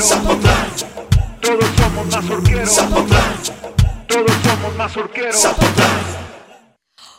Zapotlán. 0.00 0.70
Todos 1.42 1.64
somos 1.76 2.06
mazorqueros. 2.06 2.74
Zapotlán. 2.74 3.34
Todos 4.08 4.32
somos 4.42 4.76
mazorqueros. 4.76 5.42
Zapotlán. 5.42 6.00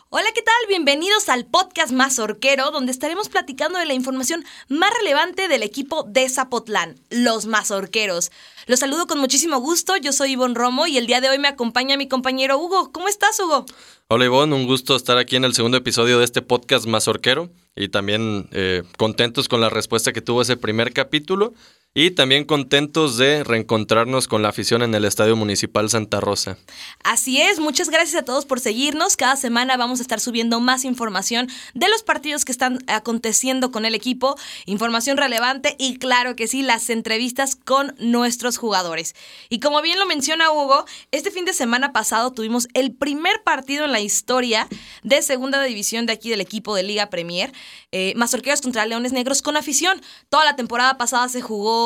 Hola, 0.10 0.26
¿qué 0.34 0.42
tal? 0.42 0.56
Bienvenidos 0.68 1.30
al 1.30 1.46
podcast 1.46 1.94
Mazorquero, 1.94 2.72
donde 2.72 2.92
estaremos 2.92 3.30
platicando 3.30 3.78
de 3.78 3.86
la 3.86 3.94
información 3.94 4.44
más 4.68 4.90
relevante 4.98 5.48
del 5.48 5.62
equipo 5.62 6.04
de 6.10 6.28
Zapotlán, 6.28 7.00
los 7.12 7.46
Mazorqueros. 7.46 8.32
Los 8.66 8.80
saludo 8.80 9.06
con 9.06 9.20
muchísimo 9.20 9.60
gusto, 9.60 9.96
yo 9.98 10.12
soy 10.12 10.32
Ivonne 10.32 10.56
Romo 10.56 10.88
y 10.88 10.98
el 10.98 11.06
día 11.06 11.22
de 11.22 11.30
hoy 11.30 11.38
me 11.38 11.48
acompaña 11.48 11.98
mi 11.98 12.08
compañero 12.08 12.58
Hugo. 12.58 12.92
¿Cómo 12.92 13.08
estás, 13.08 13.40
Hugo? 13.40 13.66
Hola, 14.08 14.26
Ivonne, 14.26 14.56
un 14.56 14.66
gusto 14.66 14.96
estar 14.96 15.20
aquí 15.20 15.36
en 15.36 15.46
el 15.46 15.54
segundo 15.54 15.78
episodio 15.78 16.18
de 16.18 16.26
este 16.26 16.42
podcast 16.42 16.88
Mazorquero 16.88 17.52
y 17.76 17.90
también 17.90 18.50
eh, 18.52 18.84
contentos 18.98 19.48
con 19.48 19.62
la 19.62 19.70
respuesta 19.70 20.12
que 20.12 20.22
tuvo 20.22 20.42
ese 20.42 20.58
primer 20.58 20.94
capítulo 20.94 21.54
y 21.94 22.12
también 22.12 22.46
contentos 22.46 23.18
de 23.18 23.44
reencontrarnos 23.44 24.30
con 24.30 24.42
la 24.42 24.48
afición 24.48 24.82
en 24.82 24.96
el 24.96 25.04
Estadio 25.04 25.36
Municipal 25.36 25.90
Santa 25.90 26.22
Rosa. 26.22 26.58
Así 27.04 27.42
es, 27.42 27.60
muchas 27.60 27.90
gracias 27.90 28.22
a 28.22 28.24
todos 28.24 28.46
por 28.46 28.62
seguirnos. 28.62 29.18
Cada 29.18 29.36
semana 29.36 29.76
vamos 29.76 30.00
a 30.00 30.04
estar 30.04 30.22
subiendo 30.22 30.62
más 30.62 30.86
información 30.86 31.50
de 31.74 31.90
los 31.90 32.02
partidos 32.04 32.46
que 32.46 32.54
están 32.54 32.80
aconteciendo 32.88 33.72
con 33.72 33.84
el 33.84 33.94
equipo, 33.94 34.38
información 34.66 35.18
relevante 35.18 35.76
y 35.78 35.98
claro 35.98 36.38
que 36.38 36.48
sí, 36.48 36.62
las 36.62 36.90
entrevistas 36.90 37.58
con 37.58 37.94
nuestros 38.00 38.58
jugadores. 38.58 39.14
Y 39.50 39.60
como 39.60 39.82
bien 39.82 40.00
lo 40.00 40.06
menciona 40.06 40.50
Hugo, 40.50 40.86
este 41.12 41.30
fin 41.30 41.44
de 41.44 41.52
semana 41.52 41.92
pasado 41.92 42.32
tuvimos 42.32 42.70
el 42.74 42.94
primer 42.94 43.44
partido 43.44 43.84
en 43.84 43.92
la 43.92 44.00
historia 44.00 44.70
de 45.04 45.22
segunda 45.22 45.62
división 45.62 46.06
de 46.06 46.14
aquí 46.14 46.30
del 46.30 46.40
equipo 46.40 46.74
de 46.74 46.84
Liga 46.84 47.10
Premier, 47.10 47.52
eh, 47.92 48.14
Mazorqueros 48.16 48.62
contra 48.62 48.86
Leones 48.86 49.12
Negros 49.12 49.42
con 49.42 49.58
afición. 49.58 50.02
Toda 50.30 50.46
la 50.46 50.56
temporada 50.56 50.98
pasada 50.98 51.28
se 51.28 51.42
jugó 51.42 51.81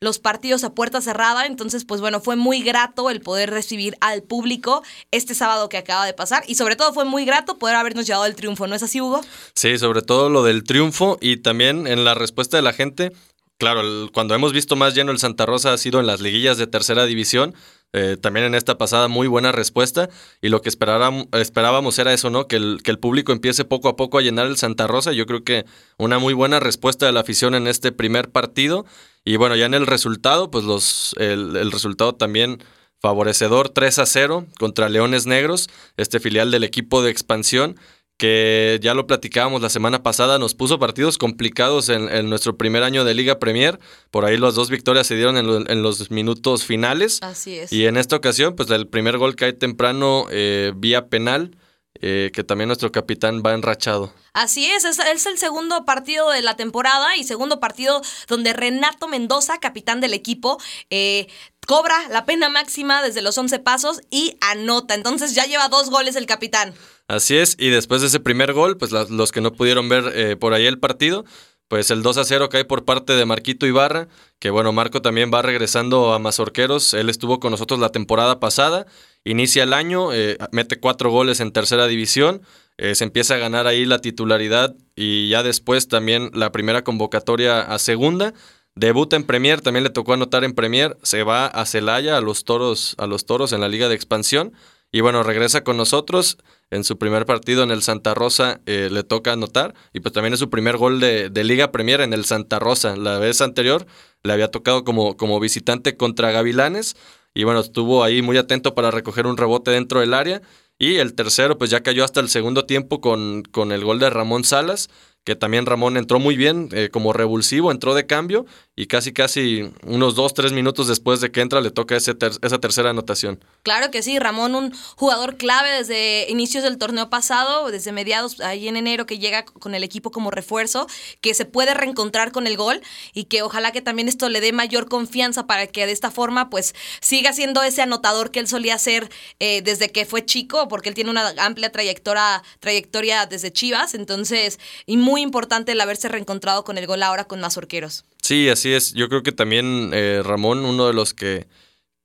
los 0.00 0.18
partidos 0.18 0.64
a 0.64 0.74
puerta 0.74 1.00
cerrada, 1.00 1.46
entonces 1.46 1.84
pues 1.84 2.00
bueno, 2.00 2.20
fue 2.20 2.36
muy 2.36 2.62
grato 2.62 3.10
el 3.10 3.20
poder 3.20 3.50
recibir 3.50 3.96
al 4.00 4.22
público 4.22 4.82
este 5.10 5.34
sábado 5.34 5.68
que 5.68 5.76
acaba 5.76 6.06
de 6.06 6.14
pasar 6.14 6.42
y 6.46 6.54
sobre 6.54 6.76
todo 6.76 6.92
fue 6.92 7.04
muy 7.04 7.24
grato 7.24 7.58
poder 7.58 7.76
habernos 7.76 8.06
llevado 8.06 8.26
el 8.26 8.34
triunfo, 8.34 8.66
¿no 8.66 8.74
es 8.74 8.82
así 8.82 9.00
Hugo? 9.00 9.20
Sí, 9.54 9.78
sobre 9.78 10.02
todo 10.02 10.30
lo 10.30 10.42
del 10.42 10.64
triunfo 10.64 11.18
y 11.20 11.38
también 11.38 11.86
en 11.86 12.04
la 12.04 12.14
respuesta 12.14 12.56
de 12.56 12.62
la 12.62 12.72
gente. 12.72 13.12
Claro, 13.58 13.82
cuando 14.14 14.34
hemos 14.34 14.54
visto 14.54 14.74
más 14.74 14.94
lleno 14.94 15.12
el 15.12 15.18
Santa 15.18 15.44
Rosa 15.44 15.74
ha 15.74 15.78
sido 15.78 16.00
en 16.00 16.06
las 16.06 16.22
liguillas 16.22 16.56
de 16.56 16.66
tercera 16.66 17.04
división, 17.04 17.54
eh, 17.92 18.16
también 18.18 18.46
en 18.46 18.54
esta 18.54 18.78
pasada 18.78 19.08
muy 19.08 19.26
buena 19.26 19.50
respuesta 19.50 20.08
y 20.40 20.48
lo 20.48 20.62
que 20.62 20.68
esperábamos 20.70 21.98
era 21.98 22.12
eso, 22.12 22.30
¿no? 22.30 22.46
Que 22.46 22.56
el, 22.56 22.80
que 22.84 22.92
el 22.92 22.98
público 22.98 23.32
empiece 23.32 23.64
poco 23.64 23.88
a 23.88 23.96
poco 23.96 24.16
a 24.16 24.22
llenar 24.22 24.46
el 24.46 24.56
Santa 24.56 24.86
Rosa. 24.86 25.12
Yo 25.12 25.26
creo 25.26 25.42
que 25.42 25.66
una 25.98 26.18
muy 26.18 26.32
buena 26.32 26.60
respuesta 26.60 27.06
de 27.06 27.12
la 27.12 27.20
afición 27.20 27.54
en 27.54 27.66
este 27.66 27.90
primer 27.90 28.30
partido 28.30 28.86
y 29.30 29.36
bueno, 29.36 29.54
ya 29.54 29.66
en 29.66 29.74
el 29.74 29.86
resultado, 29.86 30.50
pues 30.50 30.64
los, 30.64 31.14
el, 31.18 31.56
el 31.56 31.70
resultado 31.70 32.16
también 32.16 32.62
favorecedor 33.00 33.68
3 33.68 34.00
a 34.00 34.06
0 34.06 34.46
contra 34.58 34.88
Leones 34.88 35.26
Negros, 35.26 35.68
este 35.96 36.18
filial 36.18 36.50
del 36.50 36.64
equipo 36.64 37.00
de 37.02 37.10
expansión 37.10 37.76
que 38.20 38.78
ya 38.82 38.92
lo 38.92 39.06
platicábamos 39.06 39.62
la 39.62 39.70
semana 39.70 40.02
pasada, 40.02 40.38
nos 40.38 40.54
puso 40.54 40.78
partidos 40.78 41.16
complicados 41.16 41.88
en, 41.88 42.28
nuestro 42.28 42.58
primer 42.58 42.82
año 42.82 43.02
de 43.02 43.14
Liga 43.14 43.38
Premier. 43.38 43.80
Por 44.10 44.26
ahí 44.26 44.36
las 44.36 44.54
dos 44.54 44.68
victorias 44.68 45.06
se 45.06 45.14
dieron 45.16 45.38
en, 45.38 45.82
los 45.82 46.10
minutos 46.10 46.64
finales. 46.64 47.20
Así 47.22 47.56
es. 47.56 47.72
Y 47.72 47.86
en 47.86 47.96
esta 47.96 48.16
ocasión, 48.16 48.56
pues 48.56 48.68
el 48.70 48.88
primer 48.88 49.16
gol 49.16 49.36
cae 49.36 49.54
temprano 49.54 50.26
eh, 50.30 50.74
vía 50.76 51.06
penal. 51.06 51.56
Eh, 52.02 52.30
que 52.32 52.44
también 52.44 52.68
nuestro 52.68 52.90
capitán 52.90 53.42
va 53.44 53.52
enrachado. 53.52 54.14
Así 54.32 54.64
es, 54.64 54.86
es, 54.86 54.98
es, 54.98 55.26
el 55.26 55.36
segundo 55.36 55.84
partido 55.84 56.30
de 56.30 56.40
la 56.40 56.56
temporada 56.56 57.14
y 57.16 57.24
segundo 57.24 57.60
partido 57.60 58.00
donde 58.26 58.54
Renato 58.54 59.06
Mendoza, 59.06 59.58
capitán 59.58 60.00
del 60.00 60.14
equipo, 60.14 60.56
eh, 60.88 61.26
cobra 61.66 62.08
la 62.08 62.24
pena 62.24 62.48
máxima 62.48 63.02
desde 63.02 63.20
los 63.20 63.36
11 63.36 63.58
pasos 63.58 64.00
y 64.10 64.38
anota. 64.40 64.94
Entonces 64.94 65.34
ya 65.34 65.44
lleva 65.44 65.68
dos 65.68 65.90
goles 65.90 66.16
el 66.16 66.24
capitán. 66.24 66.72
Así 67.06 67.36
es, 67.36 67.56
y 67.58 67.68
después 67.68 68.00
de 68.00 68.06
ese 68.06 68.20
primer 68.20 68.52
gol, 68.52 68.78
pues 68.78 68.92
los 68.92 69.32
que 69.32 69.40
no 69.40 69.52
pudieron 69.52 69.88
ver 69.88 70.12
eh, 70.14 70.36
por 70.36 70.54
ahí 70.54 70.66
el 70.66 70.78
partido, 70.78 71.24
pues 71.70 71.92
el 71.92 72.02
2 72.02 72.16
a 72.16 72.24
0 72.24 72.48
cae 72.48 72.64
por 72.64 72.84
parte 72.84 73.12
de 73.12 73.24
Marquito 73.24 73.64
Ibarra, 73.64 74.08
que 74.40 74.50
bueno, 74.50 74.72
Marco 74.72 75.02
también 75.02 75.30
va 75.32 75.40
regresando 75.40 76.12
a 76.12 76.18
Mazorqueros, 76.18 76.94
él 76.94 77.08
estuvo 77.08 77.38
con 77.38 77.52
nosotros 77.52 77.78
la 77.78 77.92
temporada 77.92 78.40
pasada, 78.40 78.86
inicia 79.22 79.62
el 79.62 79.72
año, 79.72 80.12
eh, 80.12 80.36
mete 80.50 80.80
cuatro 80.80 81.12
goles 81.12 81.38
en 81.38 81.52
tercera 81.52 81.86
división, 81.86 82.42
eh, 82.76 82.96
se 82.96 83.04
empieza 83.04 83.36
a 83.36 83.38
ganar 83.38 83.68
ahí 83.68 83.84
la 83.84 84.00
titularidad 84.00 84.74
y 84.96 85.28
ya 85.28 85.44
después 85.44 85.86
también 85.86 86.32
la 86.34 86.50
primera 86.50 86.82
convocatoria 86.82 87.60
a 87.60 87.78
segunda. 87.78 88.34
Debuta 88.74 89.14
en 89.14 89.22
Premier, 89.22 89.60
también 89.60 89.84
le 89.84 89.90
tocó 89.90 90.14
anotar 90.14 90.42
en 90.42 90.54
Premier, 90.54 90.96
se 91.04 91.22
va 91.22 91.46
a 91.46 91.66
Celaya, 91.66 92.16
a 92.16 92.20
los 92.20 92.44
toros, 92.44 92.96
a 92.98 93.06
los 93.06 93.26
toros 93.26 93.52
en 93.52 93.60
la 93.60 93.68
Liga 93.68 93.88
de 93.88 93.94
Expansión. 93.94 94.52
Y 94.90 95.02
bueno, 95.02 95.22
regresa 95.22 95.62
con 95.62 95.76
nosotros. 95.76 96.38
En 96.70 96.84
su 96.84 96.98
primer 96.98 97.26
partido 97.26 97.64
en 97.64 97.72
el 97.72 97.82
Santa 97.82 98.14
Rosa 98.14 98.60
eh, 98.66 98.88
le 98.90 99.02
toca 99.02 99.32
anotar. 99.32 99.74
Y 99.92 100.00
pues 100.00 100.12
también 100.12 100.34
es 100.34 100.40
su 100.40 100.50
primer 100.50 100.76
gol 100.76 101.00
de, 101.00 101.30
Liga 101.44 101.72
Premier 101.72 102.00
en 102.00 102.12
el 102.12 102.24
Santa 102.24 102.58
Rosa. 102.58 102.96
La 102.96 103.18
vez 103.18 103.40
anterior 103.40 103.86
le 104.22 104.32
había 104.32 104.48
tocado 104.48 104.84
como, 104.84 105.16
como 105.16 105.40
visitante 105.40 105.96
contra 105.96 106.30
Gavilanes. 106.30 106.96
Y 107.34 107.44
bueno, 107.44 107.60
estuvo 107.60 108.04
ahí 108.04 108.22
muy 108.22 108.36
atento 108.36 108.74
para 108.74 108.90
recoger 108.90 109.26
un 109.26 109.36
rebote 109.36 109.72
dentro 109.72 110.00
del 110.00 110.14
área. 110.14 110.42
Y 110.78 110.96
el 110.96 111.14
tercero, 111.14 111.58
pues 111.58 111.70
ya 111.70 111.82
cayó 111.82 112.04
hasta 112.04 112.20
el 112.20 112.28
segundo 112.28 112.64
tiempo 112.64 113.00
con, 113.00 113.42
con 113.42 113.72
el 113.72 113.84
gol 113.84 113.98
de 113.98 114.08
Ramón 114.08 114.44
Salas 114.44 114.88
que 115.24 115.36
también 115.36 115.66
Ramón 115.66 115.96
entró 115.96 116.18
muy 116.18 116.36
bien 116.36 116.68
eh, 116.72 116.88
como 116.90 117.12
revulsivo, 117.12 117.70
entró 117.70 117.94
de 117.94 118.06
cambio 118.06 118.46
y 118.80 118.86
casi 118.86 119.12
casi 119.12 119.70
unos 119.84 120.14
dos, 120.14 120.32
tres 120.32 120.52
minutos 120.52 120.88
después 120.88 121.20
de 121.20 121.30
que 121.30 121.42
entra 121.42 121.60
le 121.60 121.70
toca 121.70 121.98
esa 121.98 122.14
tercera 122.14 122.88
anotación. 122.88 123.38
Claro 123.62 123.90
que 123.90 124.02
sí, 124.02 124.18
Ramón 124.18 124.54
un 124.54 124.74
jugador 124.96 125.36
clave 125.36 125.70
desde 125.70 126.30
inicios 126.30 126.64
del 126.64 126.78
torneo 126.78 127.10
pasado, 127.10 127.70
desde 127.70 127.92
mediados, 127.92 128.40
ahí 128.40 128.68
en 128.68 128.78
enero 128.78 129.04
que 129.04 129.18
llega 129.18 129.44
con 129.44 129.74
el 129.74 129.84
equipo 129.84 130.10
como 130.10 130.30
refuerzo, 130.30 130.86
que 131.20 131.34
se 131.34 131.44
puede 131.44 131.74
reencontrar 131.74 132.32
con 132.32 132.46
el 132.46 132.56
gol 132.56 132.80
y 133.12 133.24
que 133.24 133.42
ojalá 133.42 133.70
que 133.70 133.82
también 133.82 134.08
esto 134.08 134.30
le 134.30 134.40
dé 134.40 134.50
mayor 134.54 134.88
confianza 134.88 135.46
para 135.46 135.66
que 135.66 135.84
de 135.84 135.92
esta 135.92 136.10
forma 136.10 136.48
pues 136.48 136.74
siga 137.02 137.34
siendo 137.34 137.62
ese 137.62 137.82
anotador 137.82 138.30
que 138.30 138.40
él 138.40 138.48
solía 138.48 138.78
ser 138.78 139.10
eh, 139.40 139.60
desde 139.60 139.90
que 139.90 140.06
fue 140.06 140.24
chico, 140.24 140.68
porque 140.68 140.88
él 140.88 140.94
tiene 140.94 141.10
una 141.10 141.34
amplia 141.36 141.70
trayectoria, 141.70 142.42
trayectoria 142.60 143.26
desde 143.26 143.52
Chivas, 143.52 143.92
entonces 143.92 144.58
y 144.86 144.96
muy 144.96 145.20
importante 145.20 145.72
el 145.72 145.80
haberse 145.82 146.08
reencontrado 146.08 146.64
con 146.64 146.78
el 146.78 146.86
gol 146.86 147.02
ahora 147.02 147.26
con 147.26 147.42
Mazorqueros. 147.42 148.04
Sí, 148.22 148.48
así 148.48 148.72
es. 148.72 148.92
Yo 148.94 149.08
creo 149.08 149.22
que 149.22 149.32
también 149.32 149.90
eh, 149.92 150.22
Ramón, 150.24 150.64
uno 150.64 150.86
de 150.86 150.92
los 150.92 151.14
que, 151.14 151.48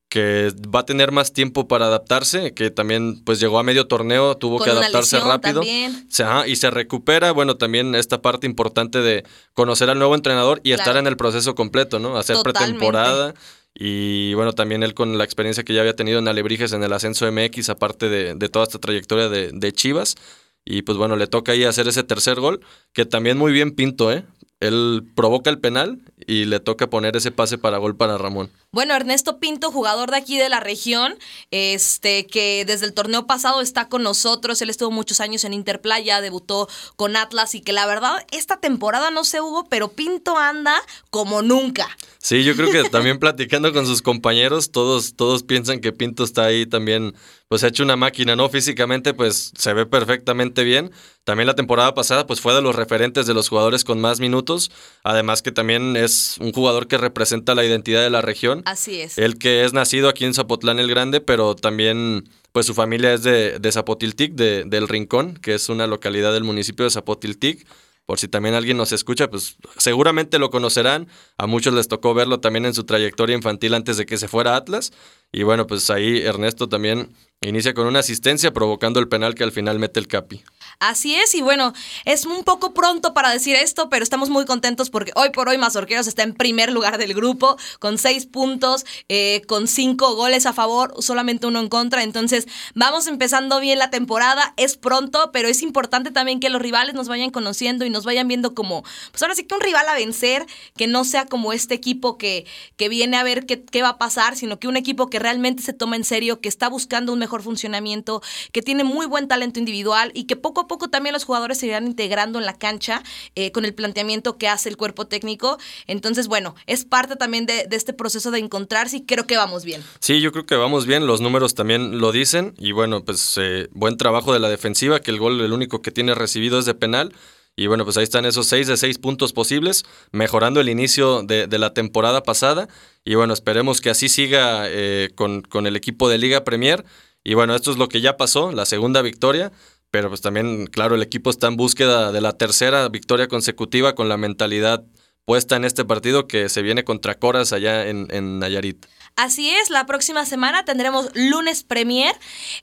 que 0.09 0.51
va 0.73 0.81
a 0.81 0.85
tener 0.85 1.11
más 1.11 1.33
tiempo 1.33 1.67
para 1.67 1.87
adaptarse, 1.87 2.53
que 2.53 2.71
también 2.71 3.23
pues 3.23 3.39
llegó 3.39 3.59
a 3.59 3.63
medio 3.63 3.87
torneo, 3.87 4.37
tuvo 4.37 4.59
que 4.59 4.69
adaptarse 4.69 5.19
rápido. 5.19 5.61
y 5.63 6.55
se 6.55 6.71
recupera, 6.71 7.31
bueno, 7.31 7.57
también 7.57 7.95
esta 7.95 8.21
parte 8.21 8.47
importante 8.47 8.99
de 8.99 9.23
conocer 9.53 9.89
al 9.89 9.97
nuevo 9.97 10.15
entrenador 10.15 10.61
y 10.63 10.71
estar 10.71 10.95
en 10.97 11.07
el 11.07 11.17
proceso 11.17 11.55
completo, 11.55 11.99
¿no? 11.99 12.17
Hacer 12.17 12.37
pretemporada. 12.43 13.33
Y 13.77 14.33
bueno, 14.35 14.53
también 14.53 14.83
él 14.83 14.93
con 14.93 15.17
la 15.17 15.25
experiencia 15.25 15.65
que 15.65 15.73
ya 15.73 15.81
había 15.81 15.97
tenido 15.97 16.19
en 16.19 16.27
Alebrijes 16.29 16.71
en 16.71 16.81
el 16.81 16.93
ascenso 16.93 17.29
MX, 17.29 17.67
aparte 17.69 18.07
de, 18.07 18.35
de 18.35 18.49
toda 18.49 18.63
esta 18.63 18.79
trayectoria 18.79 19.27
de, 19.27 19.51
de 19.51 19.73
Chivas. 19.73 20.15
Y 20.63 20.81
pues 20.81 20.97
bueno, 20.97 21.15
le 21.15 21.27
toca 21.27 21.51
ahí 21.51 21.63
hacer 21.63 21.87
ese 21.87 22.03
tercer 22.03 22.39
gol, 22.39 22.61
que 22.91 23.05
también 23.05 23.37
muy 23.37 23.51
bien 23.51 23.71
Pinto, 23.71 24.11
¿eh? 24.11 24.25
Él 24.67 25.03
provoca 25.15 25.49
el 25.49 25.59
penal 25.59 25.99
y 26.27 26.45
le 26.45 26.59
toca 26.59 26.89
poner 26.89 27.15
ese 27.15 27.31
pase 27.31 27.57
para 27.57 27.77
gol 27.77 27.95
para 27.95 28.17
Ramón. 28.17 28.51
Bueno, 28.71 28.93
Ernesto 28.95 29.39
Pinto, 29.39 29.71
jugador 29.71 30.11
de 30.11 30.17
aquí 30.17 30.37
de 30.37 30.49
la 30.49 30.59
región, 30.59 31.15
este 31.51 32.27
que 32.27 32.65
desde 32.65 32.85
el 32.85 32.93
torneo 32.93 33.25
pasado 33.25 33.61
está 33.61 33.87
con 33.87 34.03
nosotros, 34.03 34.61
él 34.61 34.69
estuvo 34.69 34.91
muchos 34.91 35.19
años 35.21 35.43
en 35.43 35.53
Interplaya, 35.53 36.21
debutó 36.21 36.67
con 36.95 37.15
Atlas 37.15 37.55
y 37.55 37.61
que 37.61 37.73
la 37.73 37.85
verdad 37.85 38.25
esta 38.31 38.57
temporada 38.57 39.11
no 39.11 39.23
se 39.23 39.41
hubo, 39.41 39.65
pero 39.65 39.89
Pinto 39.89 40.37
anda 40.37 40.75
como 41.09 41.41
nunca. 41.41 41.87
Sí, 42.17 42.43
yo 42.43 42.55
creo 42.55 42.71
que 42.71 42.83
también 42.89 43.19
platicando 43.19 43.71
con 43.71 43.85
sus 43.85 44.01
compañeros, 44.01 44.71
todos 44.71 45.15
todos 45.15 45.43
piensan 45.43 45.79
que 45.79 45.93
Pinto 45.93 46.23
está 46.23 46.45
ahí 46.45 46.65
también 46.65 47.15
pues 47.47 47.63
ha 47.63 47.67
hecho 47.67 47.83
una 47.83 47.95
máquina, 47.95 48.35
¿no? 48.35 48.49
Físicamente 48.49 49.13
pues 49.13 49.51
se 49.55 49.73
ve 49.73 49.85
perfectamente 49.85 50.63
bien. 50.63 50.91
También 51.23 51.47
la 51.47 51.55
temporada 51.55 51.93
pasada 51.93 52.27
pues 52.27 52.41
fue 52.41 52.53
de 52.53 52.61
los 52.61 52.75
referentes 52.75 53.27
de 53.27 53.33
los 53.33 53.49
jugadores 53.49 53.83
con 53.83 54.01
más 54.01 54.19
minutos, 54.19 54.71
además 55.03 55.41
que 55.41 55.51
también 55.51 55.95
es 55.95 56.14
un 56.39 56.51
jugador 56.51 56.87
que 56.87 56.97
representa 56.97 57.55
la 57.55 57.65
identidad 57.65 58.01
de 58.01 58.09
la 58.09 58.21
región. 58.21 58.61
Así 58.65 59.01
es. 59.01 59.17
El 59.17 59.37
que 59.37 59.63
es 59.63 59.73
nacido 59.73 60.09
aquí 60.09 60.25
en 60.25 60.33
Zapotlán 60.33 60.79
el 60.79 60.89
Grande, 60.89 61.21
pero 61.21 61.55
también 61.55 62.29
pues 62.51 62.65
su 62.65 62.73
familia 62.73 63.13
es 63.13 63.23
de, 63.23 63.59
de 63.59 63.71
Zapotiltic, 63.71 64.33
de, 64.33 64.63
del 64.65 64.87
Rincón, 64.87 65.35
que 65.35 65.53
es 65.55 65.69
una 65.69 65.87
localidad 65.87 66.33
del 66.33 66.43
municipio 66.43 66.85
de 66.85 66.91
Zapotiltic 66.91 67.65
por 68.05 68.19
si 68.19 68.27
también 68.27 68.53
alguien 68.53 68.77
nos 68.77 68.91
escucha, 68.91 69.29
pues 69.29 69.57
seguramente 69.77 70.37
lo 70.37 70.51
conocerán. 70.51 71.07
A 71.37 71.47
muchos 71.47 71.73
les 71.73 71.87
tocó 71.87 72.13
verlo 72.13 72.39
también 72.39 72.65
en 72.65 72.75
su 72.75 72.83
trayectoria 72.83 73.35
infantil 73.35 73.73
antes 73.73 73.97
de 73.97 74.05
que 74.05 74.17
se 74.17 74.27
fuera 74.27 74.55
Atlas. 74.55 74.93
Y 75.31 75.41
bueno, 75.41 75.65
pues 75.65 75.89
ahí 75.89 76.21
Ernesto 76.21 76.69
también 76.69 77.09
inicia 77.41 77.73
con 77.73 77.87
una 77.87 77.99
asistencia 77.99 78.53
provocando 78.53 78.99
el 78.99 79.07
penal 79.07 79.33
que 79.33 79.43
al 79.43 79.51
final 79.51 79.79
mete 79.79 79.99
el 79.99 80.07
Capi. 80.07 80.43
Así 80.79 81.15
es, 81.15 81.33
y 81.35 81.41
bueno, 81.41 81.73
es 82.03 82.25
un 82.25 82.43
poco 82.43 82.73
pronto 82.73 83.13
para 83.13 83.29
decir 83.29 83.55
esto, 83.55 83.89
pero 83.89 84.03
estamos 84.03 84.29
muy 84.29 84.45
contentos 84.45 84.89
porque 84.89 85.11
hoy 85.15 85.29
por 85.29 85.47
hoy 85.47 85.57
Mazorqueros 85.57 86.07
está 86.07 86.23
en 86.23 86.33
primer 86.33 86.71
lugar 86.71 86.97
del 86.97 87.13
grupo, 87.13 87.57
con 87.79 87.97
seis 87.97 88.25
puntos, 88.25 88.85
eh, 89.07 89.41
con 89.47 89.67
cinco 89.67 90.15
goles 90.15 90.45
a 90.45 90.53
favor, 90.53 90.93
solamente 90.99 91.47
uno 91.47 91.59
en 91.59 91.69
contra. 91.69 92.03
Entonces, 92.03 92.47
vamos 92.73 93.07
empezando 93.07 93.59
bien 93.59 93.79
la 93.79 93.89
temporada. 93.89 94.53
Es 94.57 94.75
pronto, 94.75 95.31
pero 95.31 95.47
es 95.47 95.61
importante 95.61 96.11
también 96.11 96.39
que 96.39 96.49
los 96.49 96.61
rivales 96.61 96.93
nos 96.93 97.07
vayan 97.07 97.31
conociendo 97.31 97.85
y 97.85 97.89
nos 97.89 98.03
vayan 98.03 98.27
viendo 98.27 98.53
como, 98.53 98.83
pues 99.11 99.21
ahora 99.23 99.35
sí 99.35 99.45
que 99.45 99.55
un 99.55 99.61
rival 99.61 99.87
a 99.87 99.95
vencer, 99.95 100.45
que 100.75 100.87
no 100.87 101.05
sea 101.05 101.25
como 101.25 101.53
este 101.53 101.73
equipo 101.73 102.17
que, 102.17 102.45
que 102.75 102.89
viene 102.89 103.17
a 103.17 103.23
ver 103.23 103.45
qué, 103.45 103.63
qué 103.63 103.81
va 103.81 103.89
a 103.89 103.97
pasar, 103.97 104.35
sino 104.35 104.59
que 104.59 104.67
un 104.67 104.77
equipo 104.77 105.09
que 105.09 105.19
realmente 105.19 105.63
se 105.63 105.73
toma 105.73 105.95
en 105.95 106.03
serio, 106.03 106.41
que 106.41 106.49
está 106.49 106.67
buscando 106.67 107.13
un 107.13 107.19
mejor 107.19 107.41
funcionamiento, 107.43 108.21
que 108.51 108.61
tiene 108.61 108.83
muy 108.83 109.05
buen 109.05 109.27
talento 109.27 109.59
individual 109.59 110.11
y 110.13 110.25
que 110.25 110.35
poco 110.35 110.61
a 110.61 110.64
poco 110.67 110.89
también 110.89 111.13
los 111.13 111.23
jugadores 111.23 111.57
se 111.57 111.67
irán 111.67 111.87
integrando 111.87 112.39
en 112.39 112.45
la 112.45 112.57
cancha 112.57 113.03
eh, 113.35 113.51
con 113.51 113.65
el 113.65 113.73
planteamiento 113.73 114.37
que 114.37 114.47
hace 114.47 114.69
el 114.69 114.77
cuerpo 114.77 115.07
técnico. 115.07 115.57
Entonces, 115.87 116.27
bueno, 116.27 116.55
es 116.67 116.85
parte 116.85 117.15
también 117.15 117.45
de, 117.45 117.67
este 117.71 117.93
proceso 117.93 118.31
de 118.31 118.39
encontrarse 118.39 118.97
y 118.97 119.05
creo 119.05 119.27
que 119.27 119.37
vamos 119.37 119.65
bien. 119.65 119.83
Sí, 119.99 120.21
yo 120.21 120.31
creo 120.31 120.45
que 120.45 120.55
vamos 120.55 120.85
bien, 120.85 121.07
los 121.07 121.21
números 121.21 121.55
también 121.55 121.99
lo 121.99 122.11
dicen 122.11 122.53
y 122.57 122.71
bueno, 122.71 123.03
pues 123.03 123.35
eh, 123.37 123.67
buen 123.71 123.97
trabajo 123.97 124.33
de 124.33 124.39
la 124.39 124.49
defensiva, 124.49 124.99
que 125.01 125.11
el 125.11 125.19
gol 125.19 125.41
el 125.41 125.53
único 125.53 125.81
que 125.81 125.91
tiene 125.91 126.15
recibido 126.15 126.59
es 126.59 126.65
de 126.65 126.73
penal. 126.73 127.13
Y 127.57 127.67
bueno, 127.67 127.85
pues 127.85 127.95
ahí 127.95 128.03
están 128.03 128.25
esos 128.25 128.47
seis 128.47 128.67
de 128.67 128.75
seis 128.75 128.97
puntos 128.97 129.31
posibles, 129.31 129.85
mejorando 130.11 130.59
el 130.59 130.67
inicio 130.67 131.23
de, 131.23 131.47
de 131.47 131.57
la 131.57 131.73
temporada 131.73 132.21
pasada. 132.21 132.67
Y 133.05 133.15
bueno, 133.15 133.33
esperemos 133.33 133.79
que 133.79 133.89
así 133.89 134.09
siga 134.09 134.63
eh, 134.67 135.11
con, 135.15 135.41
con 135.41 135.65
el 135.65 135.77
equipo 135.77 136.09
de 136.09 136.17
Liga 136.17 136.43
Premier. 136.43 136.83
Y 137.23 137.33
bueno, 137.33 137.55
esto 137.55 137.71
es 137.71 137.77
lo 137.77 137.87
que 137.87 138.01
ya 138.01 138.17
pasó, 138.17 138.51
la 138.51 138.65
segunda 138.65 139.01
victoria 139.01 139.51
pero 139.95 140.09
pues 140.09 140.19
también, 140.19 140.67
claro, 140.67 140.95
el 140.95 141.01
equipo 141.01 141.29
está 141.29 141.47
en 141.47 141.55
búsqueda 141.55 142.11
de 142.11 142.19
la 142.19 142.33
tercera 142.33 142.89
victoria 142.89 143.29
consecutiva 143.29 143.95
con 143.95 144.09
la 144.09 144.17
mentalidad 144.17 144.83
puesta 145.23 145.55
en 145.55 145.63
este 145.63 145.85
partido 145.85 146.27
que 146.27 146.49
se 146.49 146.61
viene 146.61 146.83
contra 146.83 147.15
Coras 147.15 147.53
allá 147.53 147.87
en, 147.87 148.07
en 148.11 148.39
Nayarit. 148.39 148.85
Así 149.15 149.49
es, 149.49 149.69
la 149.69 149.85
próxima 149.85 150.25
semana 150.25 150.65
tendremos 150.65 151.09
lunes 151.15 151.63
premier, 151.63 152.13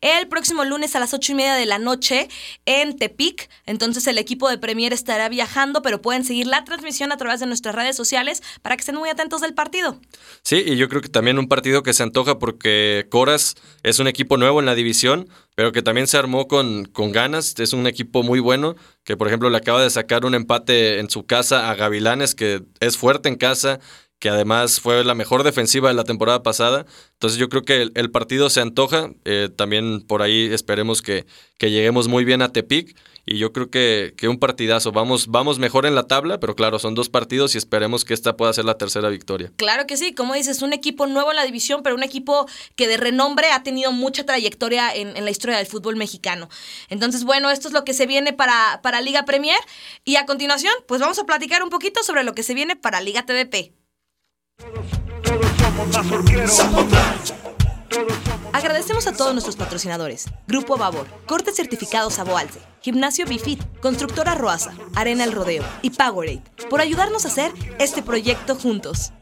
el 0.02 0.29
próximo 0.29 0.67
lunes 0.67 0.94
a 0.94 1.00
las 1.00 1.14
ocho 1.14 1.32
y 1.32 1.34
media 1.34 1.55
de 1.55 1.64
la 1.64 1.79
noche 1.79 2.29
en 2.67 2.99
Tepic. 2.99 3.49
Entonces 3.64 4.06
el 4.06 4.19
equipo 4.19 4.50
de 4.50 4.58
premier 4.58 4.93
estará 4.93 5.31
viajando, 5.31 5.81
pero 5.81 6.02
pueden 6.02 6.25
seguir 6.26 6.46
la 6.46 6.64
transmisión 6.64 7.11
a 7.11 7.17
través 7.17 7.40
de 7.40 7.46
nuestras 7.46 7.75
redes 7.75 7.96
sociales 7.96 8.43
para 8.61 8.76
que 8.76 8.81
estén 8.81 8.96
muy 8.96 9.08
atentos 9.08 9.40
del 9.40 9.55
partido. 9.55 9.99
Sí, 10.43 10.62
y 10.67 10.76
yo 10.76 10.90
creo 10.90 11.00
que 11.00 11.08
también 11.08 11.38
un 11.38 11.49
partido 11.49 11.82
que 11.82 11.94
se 11.94 12.02
antoja 12.02 12.38
porque 12.38 13.06
Coras 13.08 13.55
es 13.82 13.99
un 13.99 14.06
equipo 14.06 14.37
nuevo 14.37 14.61
en 14.61 14.67
la 14.67 14.75
división, 14.75 15.31
pero 15.55 15.73
que 15.73 15.83
también 15.83 16.07
se 16.07 16.17
armó 16.17 16.49
con, 16.49 16.85
con 16.87 17.13
ganas. 17.13 17.55
Es 17.59 17.73
un 17.73 17.87
equipo 17.87 18.23
muy 18.23 18.41
bueno, 18.41 18.77
que 19.05 19.17
por 19.17 19.27
ejemplo 19.27 19.51
le 19.51 19.59
acaba 19.59 19.83
de 19.83 19.91
sacar 19.91 20.25
un 20.25 20.35
empate 20.35 20.99
en 20.99 21.11
su 21.11 21.27
casa 21.27 21.71
a 21.71 21.75
Gavilanes, 21.75 22.35
que 22.35 22.63
es 22.81 22.97
fuerte 22.97 23.29
en 23.29 23.37
casa, 23.37 23.81
que 24.19 24.29
además 24.29 24.81
fue 24.81 25.05
la 25.05 25.17
mejor 25.17 25.43
defensiva 25.43 25.89
de 25.89 25.95
la 25.95 26.05
temporada 26.05 26.43
pasada. 26.43 26.87
Entonces 27.15 27.39
yo 27.39 27.49
creo 27.49 27.63
que 27.63 27.91
el, 27.93 28.11
partido 28.13 28.51
se 28.51 28.61
antoja. 28.61 29.11
Eh, 29.25 29.49
también 29.55 30.01
por 30.01 30.23
ahí 30.23 30.49
esperemos 30.53 31.03
que, 31.03 31.27
que, 31.59 31.73
lleguemos 31.73 32.07
muy 32.07 32.25
bien 32.25 32.41
a 32.41 32.53
Tepic. 32.53 32.97
Y 33.25 33.39
yo 33.39 33.53
creo 33.53 33.71
que, 33.71 34.15
que, 34.17 34.29
un 34.29 34.39
partidazo. 34.39 34.91
Vamos, 34.91 35.29
vamos 35.29 35.59
mejor 35.59 35.87
en 35.87 35.95
la 35.95 36.09
tabla, 36.09 36.41
pero 36.41 36.57
claro, 36.57 36.79
son 36.79 36.95
dos 36.95 37.09
partidos 37.09 37.55
y 37.55 37.59
esperemos 37.59 38.05
que 38.05 38.15
esta 38.15 38.37
pueda 38.37 38.53
ser 38.53 38.65
la 38.65 38.79
tercera 38.79 39.09
victoria. 39.11 39.53
Claro 39.57 39.87
que 39.87 39.97
sí, 39.97 40.13
como 40.13 40.35
dices, 40.35 40.63
un 40.63 40.73
equipo 40.73 41.07
nuevo 41.07 41.31
en 41.31 41.37
la 41.37 41.45
división, 41.45 41.83
pero 41.85 41.95
un 41.95 42.03
equipo 42.03 42.47
que 42.75 42.89
de 42.89 42.97
renombre 42.97 43.51
ha 43.53 43.63
tenido 43.63 43.93
mucha 43.93 44.25
trayectoria 44.25 44.93
en, 44.93 45.17
en 45.17 45.25
la 45.25 45.31
historia 45.31 45.57
del 45.57 45.67
fútbol 45.67 45.97
mexicano. 45.97 46.49
Entonces, 46.89 47.23
bueno, 47.23 47.51
esto 47.51 47.69
es 47.69 47.75
lo 47.75 47.85
que 47.85 47.95
se 47.95 48.07
viene 48.07 48.33
para, 48.33 48.81
para 48.83 49.01
Liga 49.01 49.25
Premier. 49.25 49.59
Y 50.05 50.17
a 50.17 50.27
continuación, 50.27 50.73
pues 50.89 51.01
vamos 51.01 51.19
a 51.19 51.25
platicar 51.25 51.63
un 51.63 51.71
poquito 51.71 52.03
sobre 52.03 52.25
lo 52.25 52.35
que 52.35 52.43
se 52.43 52.55
viene 52.55 52.75
para 52.75 53.01
Liga 53.01 53.25
TDP. 53.25 53.73
Todos 55.23 55.95
mazorqueros. 55.95 56.61
Agradecemos 58.53 59.07
a 59.07 59.13
todos 59.13 59.33
nuestros 59.33 59.57
patrocinadores: 59.57 60.27
Grupo 60.47 60.77
Babor, 60.77 61.07
Corte 61.27 61.53
Certificado 61.53 62.11
Saboalce, 62.11 62.61
Gimnasio 62.82 63.26
Bifit, 63.26 63.61
Constructora 63.81 64.34
Roasa, 64.34 64.75
Arena 64.94 65.25
El 65.25 65.32
Rodeo 65.32 65.64
y 65.82 65.90
Powerade 65.90 66.43
por 66.69 66.81
ayudarnos 66.81 67.25
a 67.25 67.29
hacer 67.29 67.52
este 67.79 68.02
proyecto 68.02 68.56
juntos. 68.56 69.12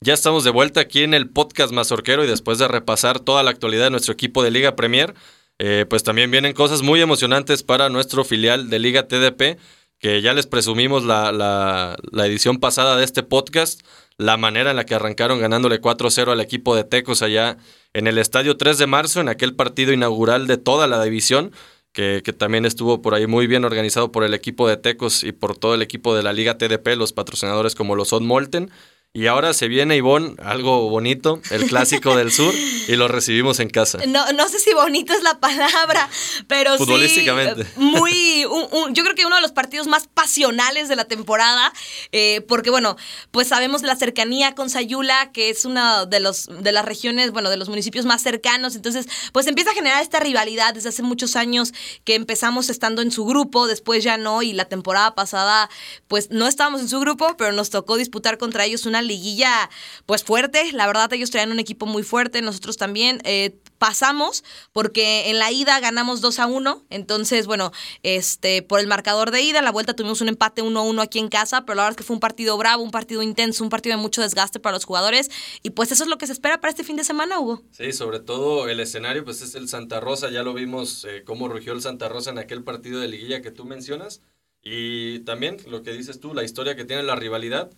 Ya 0.00 0.14
estamos 0.14 0.44
de 0.44 0.50
vuelta 0.50 0.80
aquí 0.80 1.04
en 1.04 1.14
el 1.14 1.30
podcast 1.30 1.72
Mazorquero 1.72 2.24
y 2.24 2.26
después 2.26 2.58
de 2.58 2.68
repasar 2.68 3.20
toda 3.20 3.42
la 3.42 3.50
actualidad 3.50 3.84
de 3.84 3.90
nuestro 3.90 4.12
equipo 4.12 4.42
de 4.42 4.50
Liga 4.50 4.76
Premier, 4.76 5.14
eh, 5.58 5.86
pues 5.88 6.02
también 6.02 6.30
vienen 6.30 6.52
cosas 6.52 6.82
muy 6.82 7.00
emocionantes 7.00 7.62
para 7.62 7.88
nuestro 7.88 8.24
filial 8.24 8.68
de 8.68 8.78
Liga 8.78 9.08
TDP 9.08 9.58
que 10.02 10.20
ya 10.20 10.34
les 10.34 10.48
presumimos 10.48 11.04
la, 11.04 11.30
la, 11.30 11.96
la, 12.10 12.26
edición 12.26 12.58
pasada 12.58 12.96
de 12.96 13.04
este 13.04 13.22
podcast, 13.22 13.82
la 14.16 14.36
manera 14.36 14.70
en 14.70 14.76
la 14.76 14.84
que 14.84 14.94
arrancaron 14.94 15.40
ganándole 15.40 15.80
4-0 15.80 16.32
al 16.32 16.40
equipo 16.40 16.76
de 16.76 16.84
Tecos 16.84 17.22
allá 17.22 17.56
en 17.92 18.06
el 18.06 18.18
estadio 18.18 18.56
3 18.56 18.78
de 18.78 18.86
marzo, 18.86 19.20
en 19.20 19.28
aquel 19.28 19.54
partido 19.54 19.92
inaugural 19.92 20.46
de 20.46 20.56
toda 20.56 20.86
la 20.86 21.02
división, 21.02 21.52
que, 21.92 22.22
que, 22.24 22.32
también 22.32 22.64
estuvo 22.64 23.02
por 23.02 23.14
ahí 23.14 23.26
muy 23.26 23.46
bien 23.46 23.64
organizado 23.64 24.12
por 24.12 24.24
el 24.24 24.32
equipo 24.32 24.66
de 24.66 24.78
Tecos 24.78 25.24
y 25.24 25.32
por 25.32 25.58
todo 25.58 25.74
el 25.74 25.82
equipo 25.82 26.14
de 26.14 26.22
la 26.22 26.32
Liga 26.32 26.56
TDP, 26.56 26.96
los 26.96 27.12
patrocinadores 27.12 27.74
como 27.74 27.96
los 27.96 28.12
Odd 28.12 28.22
Molten. 28.22 28.70
Y 29.14 29.26
ahora 29.26 29.52
se 29.52 29.68
viene, 29.68 29.94
Ivonne, 29.94 30.36
algo 30.42 30.88
bonito, 30.88 31.42
el 31.50 31.66
clásico 31.66 32.16
del 32.16 32.32
sur, 32.32 32.54
y 32.88 32.96
lo 32.96 33.08
recibimos 33.08 33.60
en 33.60 33.68
casa. 33.68 33.98
No, 34.08 34.32
no 34.32 34.48
sé 34.48 34.58
si 34.58 34.72
bonito 34.72 35.12
es 35.12 35.22
la 35.22 35.38
palabra, 35.38 36.08
pero 36.46 36.78
Futbolísticamente. 36.78 37.64
sí. 37.64 37.70
Muy. 37.76 38.46
Un, 38.52 38.66
un, 38.70 38.94
yo 38.94 39.04
creo 39.04 39.14
que 39.14 39.24
uno 39.24 39.36
de 39.36 39.42
los 39.42 39.52
partidos 39.52 39.86
más 39.86 40.08
pasionales 40.08 40.88
de 40.88 40.96
la 40.96 41.04
temporada, 41.04 41.72
eh, 42.10 42.40
porque, 42.48 42.70
bueno, 42.70 42.96
pues 43.30 43.48
sabemos 43.48 43.82
la 43.82 43.94
cercanía 43.96 44.54
con 44.54 44.68
Sayula, 44.68 45.30
que 45.32 45.48
es 45.50 45.64
una 45.64 46.06
de, 46.06 46.18
los, 46.20 46.46
de 46.46 46.72
las 46.72 46.84
regiones, 46.84 47.30
bueno, 47.30 47.50
de 47.50 47.56
los 47.56 47.68
municipios 47.68 48.04
más 48.04 48.22
cercanos. 48.22 48.74
Entonces, 48.74 49.06
pues 49.32 49.46
empieza 49.46 49.70
a 49.70 49.74
generar 49.74 50.02
esta 50.02 50.20
rivalidad 50.20 50.74
desde 50.74 50.88
hace 50.88 51.02
muchos 51.02 51.36
años 51.36 51.72
que 52.04 52.14
empezamos 52.14 52.68
estando 52.68 53.00
en 53.02 53.10
su 53.10 53.24
grupo, 53.24 53.66
después 53.66 54.02
ya 54.02 54.16
no, 54.16 54.42
y 54.42 54.52
la 54.52 54.64
temporada 54.64 55.14
pasada, 55.14 55.70
pues 56.08 56.30
no 56.30 56.46
estábamos 56.48 56.80
en 56.80 56.88
su 56.88 56.98
grupo, 57.00 57.36
pero 57.36 57.52
nos 57.52 57.70
tocó 57.70 57.96
disputar 57.96 58.38
contra 58.38 58.64
ellos 58.64 58.86
una 58.86 59.01
liguilla 59.06 59.70
pues 60.06 60.24
fuerte. 60.24 60.72
La 60.72 60.86
verdad 60.86 61.12
ellos 61.12 61.30
traían 61.30 61.52
un 61.52 61.60
equipo 61.60 61.86
muy 61.86 62.02
fuerte, 62.02 62.42
nosotros 62.42 62.76
también. 62.76 63.20
Eh, 63.24 63.58
pasamos 63.82 64.44
porque 64.70 65.28
en 65.28 65.40
la 65.40 65.50
ida 65.50 65.80
ganamos 65.80 66.20
2 66.20 66.38
a 66.38 66.46
1, 66.46 66.84
entonces 66.88 67.48
bueno, 67.48 67.72
este 68.04 68.62
por 68.62 68.78
el 68.78 68.86
marcador 68.86 69.32
de 69.32 69.42
ida, 69.42 69.60
la 69.60 69.72
vuelta 69.72 69.96
tuvimos 69.96 70.20
un 70.20 70.28
empate 70.28 70.62
1 70.62 70.78
a 70.78 70.82
1 70.84 71.02
aquí 71.02 71.18
en 71.18 71.26
casa, 71.26 71.64
pero 71.64 71.74
la 71.74 71.82
verdad 71.82 71.94
es 71.94 71.96
que 71.96 72.04
fue 72.04 72.14
un 72.14 72.20
partido 72.20 72.56
bravo, 72.56 72.84
un 72.84 72.92
partido 72.92 73.24
intenso, 73.24 73.64
un 73.64 73.70
partido 73.70 73.96
de 73.96 74.00
mucho 74.00 74.22
desgaste 74.22 74.60
para 74.60 74.76
los 74.76 74.84
jugadores 74.84 75.32
y 75.64 75.70
pues 75.70 75.90
eso 75.90 76.04
es 76.04 76.08
lo 76.08 76.16
que 76.16 76.28
se 76.28 76.32
espera 76.32 76.60
para 76.60 76.70
este 76.70 76.84
fin 76.84 76.94
de 76.94 77.02
semana, 77.02 77.40
Hugo. 77.40 77.64
Sí, 77.72 77.92
sobre 77.92 78.20
todo 78.20 78.68
el 78.68 78.78
escenario 78.78 79.24
pues 79.24 79.42
es 79.42 79.56
el 79.56 79.68
Santa 79.68 79.98
Rosa, 79.98 80.30
ya 80.30 80.44
lo 80.44 80.54
vimos 80.54 81.04
eh, 81.04 81.24
cómo 81.24 81.48
rugió 81.48 81.72
el 81.72 81.82
Santa 81.82 82.08
Rosa 82.08 82.30
en 82.30 82.38
aquel 82.38 82.62
partido 82.62 83.00
de 83.00 83.08
liguilla 83.08 83.42
que 83.42 83.50
tú 83.50 83.64
mencionas 83.64 84.22
y 84.62 85.18
también 85.24 85.56
lo 85.66 85.82
que 85.82 85.90
dices 85.90 86.20
tú, 86.20 86.34
la 86.34 86.44
historia 86.44 86.76
que 86.76 86.84
tiene 86.84 87.02
la 87.02 87.16
rivalidad 87.16 87.72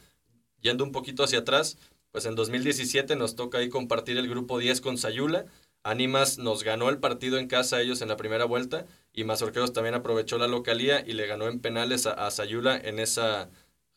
yendo 0.64 0.82
un 0.82 0.90
poquito 0.90 1.22
hacia 1.22 1.40
atrás, 1.40 1.78
pues 2.10 2.26
en 2.26 2.34
2017 2.34 3.14
nos 3.16 3.36
toca 3.36 3.58
ahí 3.58 3.68
compartir 3.68 4.16
el 4.18 4.28
grupo 4.28 4.58
10 4.58 4.80
con 4.80 4.98
Sayula. 4.98 5.44
Animas 5.84 6.38
nos 6.38 6.64
ganó 6.64 6.88
el 6.88 6.98
partido 6.98 7.38
en 7.38 7.46
casa 7.46 7.82
ellos 7.82 8.00
en 8.00 8.08
la 8.08 8.16
primera 8.16 8.46
vuelta 8.46 8.86
y 9.12 9.24
Mazorqueros 9.24 9.74
también 9.74 9.94
aprovechó 9.94 10.38
la 10.38 10.48
localía 10.48 11.04
y 11.06 11.12
le 11.12 11.26
ganó 11.26 11.46
en 11.46 11.60
penales 11.60 12.06
a, 12.06 12.12
a 12.12 12.30
Sayula 12.30 12.76
en 12.76 12.98
esa, 12.98 13.50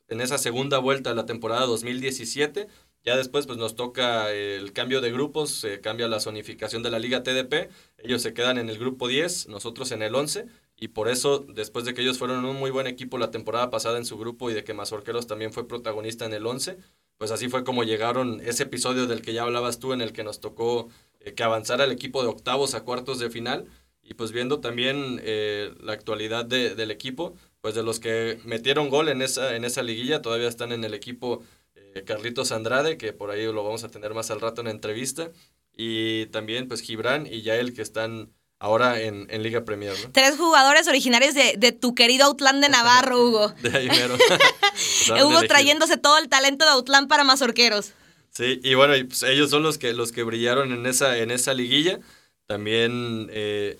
en 0.09 0.19
esa 0.19 0.37
segunda 0.37 0.77
vuelta 0.79 1.11
de 1.11 1.15
la 1.15 1.25
temporada 1.25 1.65
2017. 1.65 2.67
Ya 3.05 3.15
después 3.15 3.47
pues 3.47 3.57
nos 3.57 3.77
toca 3.77 4.33
el 4.33 4.73
cambio 4.73 4.99
de 4.99 5.11
grupos, 5.11 5.51
se 5.51 5.79
cambia 5.79 6.09
la 6.09 6.19
zonificación 6.19 6.83
de 6.83 6.91
la 6.91 6.99
liga 6.99 7.23
TDP, 7.23 7.69
ellos 7.99 8.21
se 8.21 8.33
quedan 8.33 8.57
en 8.57 8.67
el 8.69 8.77
grupo 8.77 9.07
10, 9.07 9.47
nosotros 9.47 9.93
en 9.93 10.01
el 10.01 10.13
11 10.13 10.47
y 10.79 10.89
por 10.89 11.09
eso, 11.09 11.39
después 11.39 11.85
de 11.85 11.93
que 11.93 12.01
ellos 12.01 12.19
fueron 12.19 12.45
un 12.45 12.55
muy 12.55 12.69
buen 12.69 12.85
equipo 12.85 13.17
la 13.17 13.31
temporada 13.31 13.71
pasada 13.71 13.97
en 13.97 14.05
su 14.05 14.17
grupo 14.17 14.51
y 14.51 14.53
de 14.53 14.63
que 14.63 14.75
Mazorqueros 14.75 15.25
también 15.25 15.51
fue 15.51 15.67
protagonista 15.67 16.25
en 16.25 16.33
el 16.33 16.45
11, 16.45 16.77
pues 17.17 17.31
así 17.31 17.49
fue 17.49 17.63
como 17.63 17.83
llegaron 17.83 18.41
ese 18.41 18.63
episodio 18.63 19.07
del 19.07 19.23
que 19.23 19.33
ya 19.33 19.41
hablabas 19.41 19.79
tú, 19.79 19.93
en 19.93 20.01
el 20.01 20.13
que 20.13 20.23
nos 20.23 20.39
tocó 20.39 20.89
eh, 21.19 21.33
que 21.33 21.43
avanzara 21.43 21.83
el 21.83 21.91
equipo 21.91 22.21
de 22.21 22.29
octavos 22.29 22.75
a 22.75 22.83
cuartos 22.83 23.17
de 23.17 23.31
final. 23.31 23.65
Y 24.03 24.13
pues 24.13 24.31
viendo 24.31 24.59
también 24.61 25.19
eh, 25.23 25.73
la 25.81 25.93
actualidad 25.93 26.45
de, 26.45 26.75
del 26.75 26.91
equipo, 26.91 27.35
pues 27.59 27.75
de 27.75 27.83
los 27.83 27.99
que 27.99 28.39
metieron 28.45 28.89
gol 28.89 29.09
en 29.09 29.21
esa, 29.21 29.55
en 29.55 29.65
esa 29.65 29.81
liguilla, 29.83 30.21
todavía 30.21 30.47
están 30.47 30.71
en 30.71 30.83
el 30.83 30.93
equipo 30.93 31.43
eh, 31.75 32.03
Carlitos 32.05 32.51
Andrade, 32.51 32.97
que 32.97 33.13
por 33.13 33.31
ahí 33.31 33.45
lo 33.45 33.63
vamos 33.63 33.83
a 33.83 33.89
tener 33.89 34.13
más 34.13 34.31
al 34.31 34.41
rato 34.41 34.61
en 34.61 34.67
entrevista. 34.67 35.31
Y 35.75 36.27
también 36.27 36.67
pues 36.67 36.81
Gibran 36.81 37.27
y 37.27 37.41
Yael, 37.41 37.73
que 37.73 37.81
están 37.81 38.31
ahora 38.59 39.01
en, 39.01 39.27
en, 39.29 39.43
Liga 39.43 39.63
Premier. 39.63 39.93
¿no? 40.03 40.11
Tres 40.11 40.37
jugadores 40.37 40.87
originarios 40.87 41.33
de, 41.33 41.55
de, 41.57 41.71
tu 41.71 41.95
querido 41.95 42.25
Outland 42.25 42.63
de 42.63 42.69
Navarro, 42.69 43.21
Hugo. 43.27 43.49
de 43.61 43.77
ahí 43.77 43.87
mero. 43.87 44.17
Hugo 45.25 45.41
trayéndose 45.47 45.97
todo 45.97 46.17
el 46.17 46.29
talento 46.29 46.65
de 46.65 46.71
Outland 46.71 47.07
para 47.07 47.23
mazorqueros. 47.23 47.93
Sí, 48.31 48.59
y 48.63 48.75
bueno, 48.75 48.95
y 48.95 49.03
pues 49.03 49.23
ellos 49.23 49.49
son 49.49 49.63
los 49.63 49.77
que, 49.77 49.93
los 49.93 50.11
que 50.11 50.23
brillaron 50.23 50.71
en 50.71 50.85
esa, 50.85 51.17
en 51.17 51.31
esa 51.31 51.53
liguilla. 51.53 51.99
También, 52.45 53.29
eh, 53.31 53.77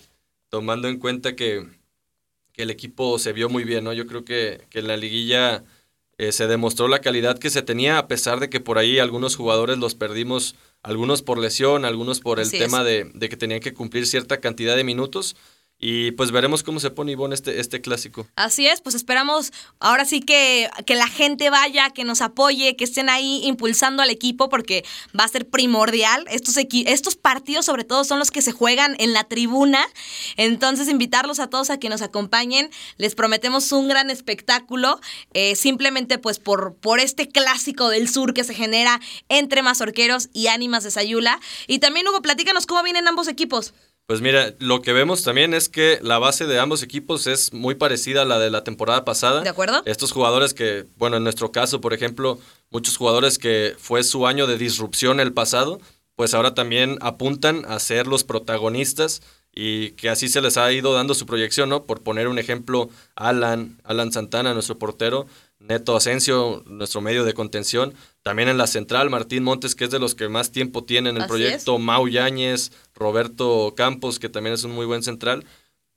tomando 0.49 0.87
en 0.87 0.97
cuenta 0.99 1.35
que, 1.35 1.67
que 2.53 2.63
el 2.63 2.71
equipo 2.71 3.19
se 3.19 3.33
vio 3.33 3.49
muy 3.49 3.63
bien, 3.63 3.83
¿no? 3.83 3.93
Yo 3.93 4.07
creo 4.07 4.25
que, 4.25 4.65
que 4.69 4.79
en 4.79 4.87
la 4.87 4.97
liguilla 4.97 5.63
eh, 6.17 6.31
se 6.31 6.47
demostró 6.47 6.87
la 6.87 6.99
calidad 6.99 7.37
que 7.37 7.51
se 7.51 7.61
tenía, 7.61 7.99
a 7.99 8.07
pesar 8.07 8.39
de 8.39 8.49
que 8.49 8.59
por 8.59 8.79
ahí 8.79 8.97
algunos 8.97 9.35
jugadores 9.35 9.77
los 9.77 9.93
perdimos, 9.93 10.55
algunos 10.83 11.21
por 11.21 11.37
lesión, 11.37 11.85
algunos 11.85 12.19
por 12.19 12.39
el 12.39 12.47
Así 12.47 12.57
tema 12.57 12.83
de, 12.83 13.11
de 13.13 13.29
que 13.29 13.37
tenían 13.37 13.59
que 13.59 13.73
cumplir 13.73 14.07
cierta 14.07 14.39
cantidad 14.39 14.75
de 14.75 14.83
minutos. 14.83 15.35
Y 15.79 16.11
pues 16.11 16.31
veremos 16.31 16.63
cómo 16.63 16.79
se 16.79 16.89
pone 16.89 17.11
Ivonne 17.11 17.35
este, 17.35 17.59
este 17.59 17.81
clásico. 17.81 18.27
Así 18.35 18.65
es, 18.65 18.81
pues 18.81 18.95
esperamos 18.95 19.51
ahora 19.79 20.05
sí 20.05 20.21
que, 20.21 20.71
que 20.87 20.95
la 20.95 21.07
gente 21.07 21.51
vaya, 21.51 21.91
que 21.91 22.03
nos 22.03 22.21
apoye, 22.21 22.75
que 22.75 22.83
estén 22.83 23.09
ahí 23.09 23.41
impulsando 23.43 24.01
al 24.01 24.09
equipo 24.09 24.49
porque 24.49 24.83
va 25.17 25.23
a 25.23 25.27
ser 25.27 25.47
primordial. 25.47 26.25
Estos, 26.31 26.55
estos 26.57 27.15
partidos 27.15 27.65
sobre 27.65 27.83
todo 27.83 28.03
son 28.05 28.17
los 28.17 28.31
que 28.31 28.41
se 28.41 28.51
juegan 28.51 28.95
en 28.97 29.13
la 29.13 29.25
tribuna. 29.25 29.85
Entonces 30.35 30.87
invitarlos 30.87 31.39
a 31.39 31.47
todos 31.47 31.69
a 31.69 31.77
que 31.77 31.89
nos 31.89 32.01
acompañen. 32.01 32.71
Les 32.97 33.13
prometemos 33.13 33.71
un 33.71 33.87
gran 33.87 34.09
espectáculo. 34.09 34.99
Eh, 35.33 35.55
simplemente 35.55 36.17
pues 36.17 36.39
por, 36.39 36.75
por 36.75 36.99
este 36.99 37.29
clásico 37.29 37.89
del 37.89 38.09
sur 38.09 38.33
que 38.33 38.43
se 38.43 38.55
genera 38.55 38.99
entre 39.29 39.61
mazorqueros 39.61 40.29
y 40.33 40.47
ánimas 40.47 40.83
de 40.83 40.89
Sayula. 40.89 41.39
Y 41.67 41.77
también 41.77 42.07
Hugo, 42.07 42.23
platícanos 42.23 42.65
cómo 42.65 42.81
vienen 42.81 43.07
ambos 43.07 43.27
equipos. 43.27 43.75
Pues 44.07 44.21
mira, 44.21 44.53
lo 44.59 44.81
que 44.81 44.93
vemos 44.93 45.23
también 45.23 45.53
es 45.53 45.67
que 45.67 45.99
la 46.01 46.17
base 46.17 46.45
de 46.45 46.59
ambos 46.59 46.81
equipos 46.81 47.27
es 47.27 47.51
muy 47.51 47.75
parecida 47.75 48.21
a 48.21 48.25
la 48.25 48.39
de 48.39 48.49
la 48.49 48.63
temporada 48.63 49.03
pasada. 49.03 49.41
¿De 49.41 49.49
acuerdo? 49.49 49.81
Estos 49.83 50.13
jugadores 50.13 50.53
que, 50.53 50.85
bueno, 50.95 51.17
en 51.17 51.23
nuestro 51.23 51.51
caso, 51.51 51.81
por 51.81 51.93
ejemplo, 51.93 52.39
muchos 52.69 52.95
jugadores 52.95 53.37
que 53.37 53.75
fue 53.77 54.03
su 54.03 54.25
año 54.25 54.47
de 54.47 54.57
disrupción 54.57 55.19
el 55.19 55.33
pasado, 55.33 55.81
pues 56.15 56.33
ahora 56.33 56.55
también 56.55 56.97
apuntan 57.01 57.65
a 57.67 57.79
ser 57.79 58.07
los 58.07 58.23
protagonistas 58.23 59.21
y 59.53 59.91
que 59.91 60.07
así 60.07 60.29
se 60.29 60.39
les 60.39 60.55
ha 60.55 60.71
ido 60.71 60.93
dando 60.93 61.13
su 61.13 61.25
proyección, 61.25 61.67
¿no? 61.67 61.83
Por 61.83 62.01
poner 62.01 62.29
un 62.29 62.39
ejemplo, 62.39 62.89
Alan, 63.13 63.77
Alan 63.83 64.13
Santana, 64.13 64.53
nuestro 64.53 64.79
portero, 64.79 65.27
Neto 65.59 65.95
Asensio, 65.95 66.63
nuestro 66.67 67.01
medio 67.01 67.23
de 67.23 67.33
contención. 67.33 67.93
También 68.21 68.49
en 68.49 68.57
la 68.57 68.67
central, 68.67 69.09
Martín 69.09 69.43
Montes, 69.43 69.75
que 69.75 69.85
es 69.85 69.91
de 69.91 69.99
los 69.99 70.15
que 70.15 70.29
más 70.29 70.51
tiempo 70.51 70.83
tiene 70.83 71.09
en 71.09 71.17
el 71.17 71.23
Así 71.23 71.29
proyecto. 71.29 71.79
Mau 71.79 72.07
Yáñez, 72.07 72.71
Roberto 72.95 73.73
Campos, 73.75 74.19
que 74.19 74.29
también 74.29 74.53
es 74.53 74.63
un 74.63 74.71
muy 74.71 74.85
buen 74.85 75.03
central. 75.03 75.45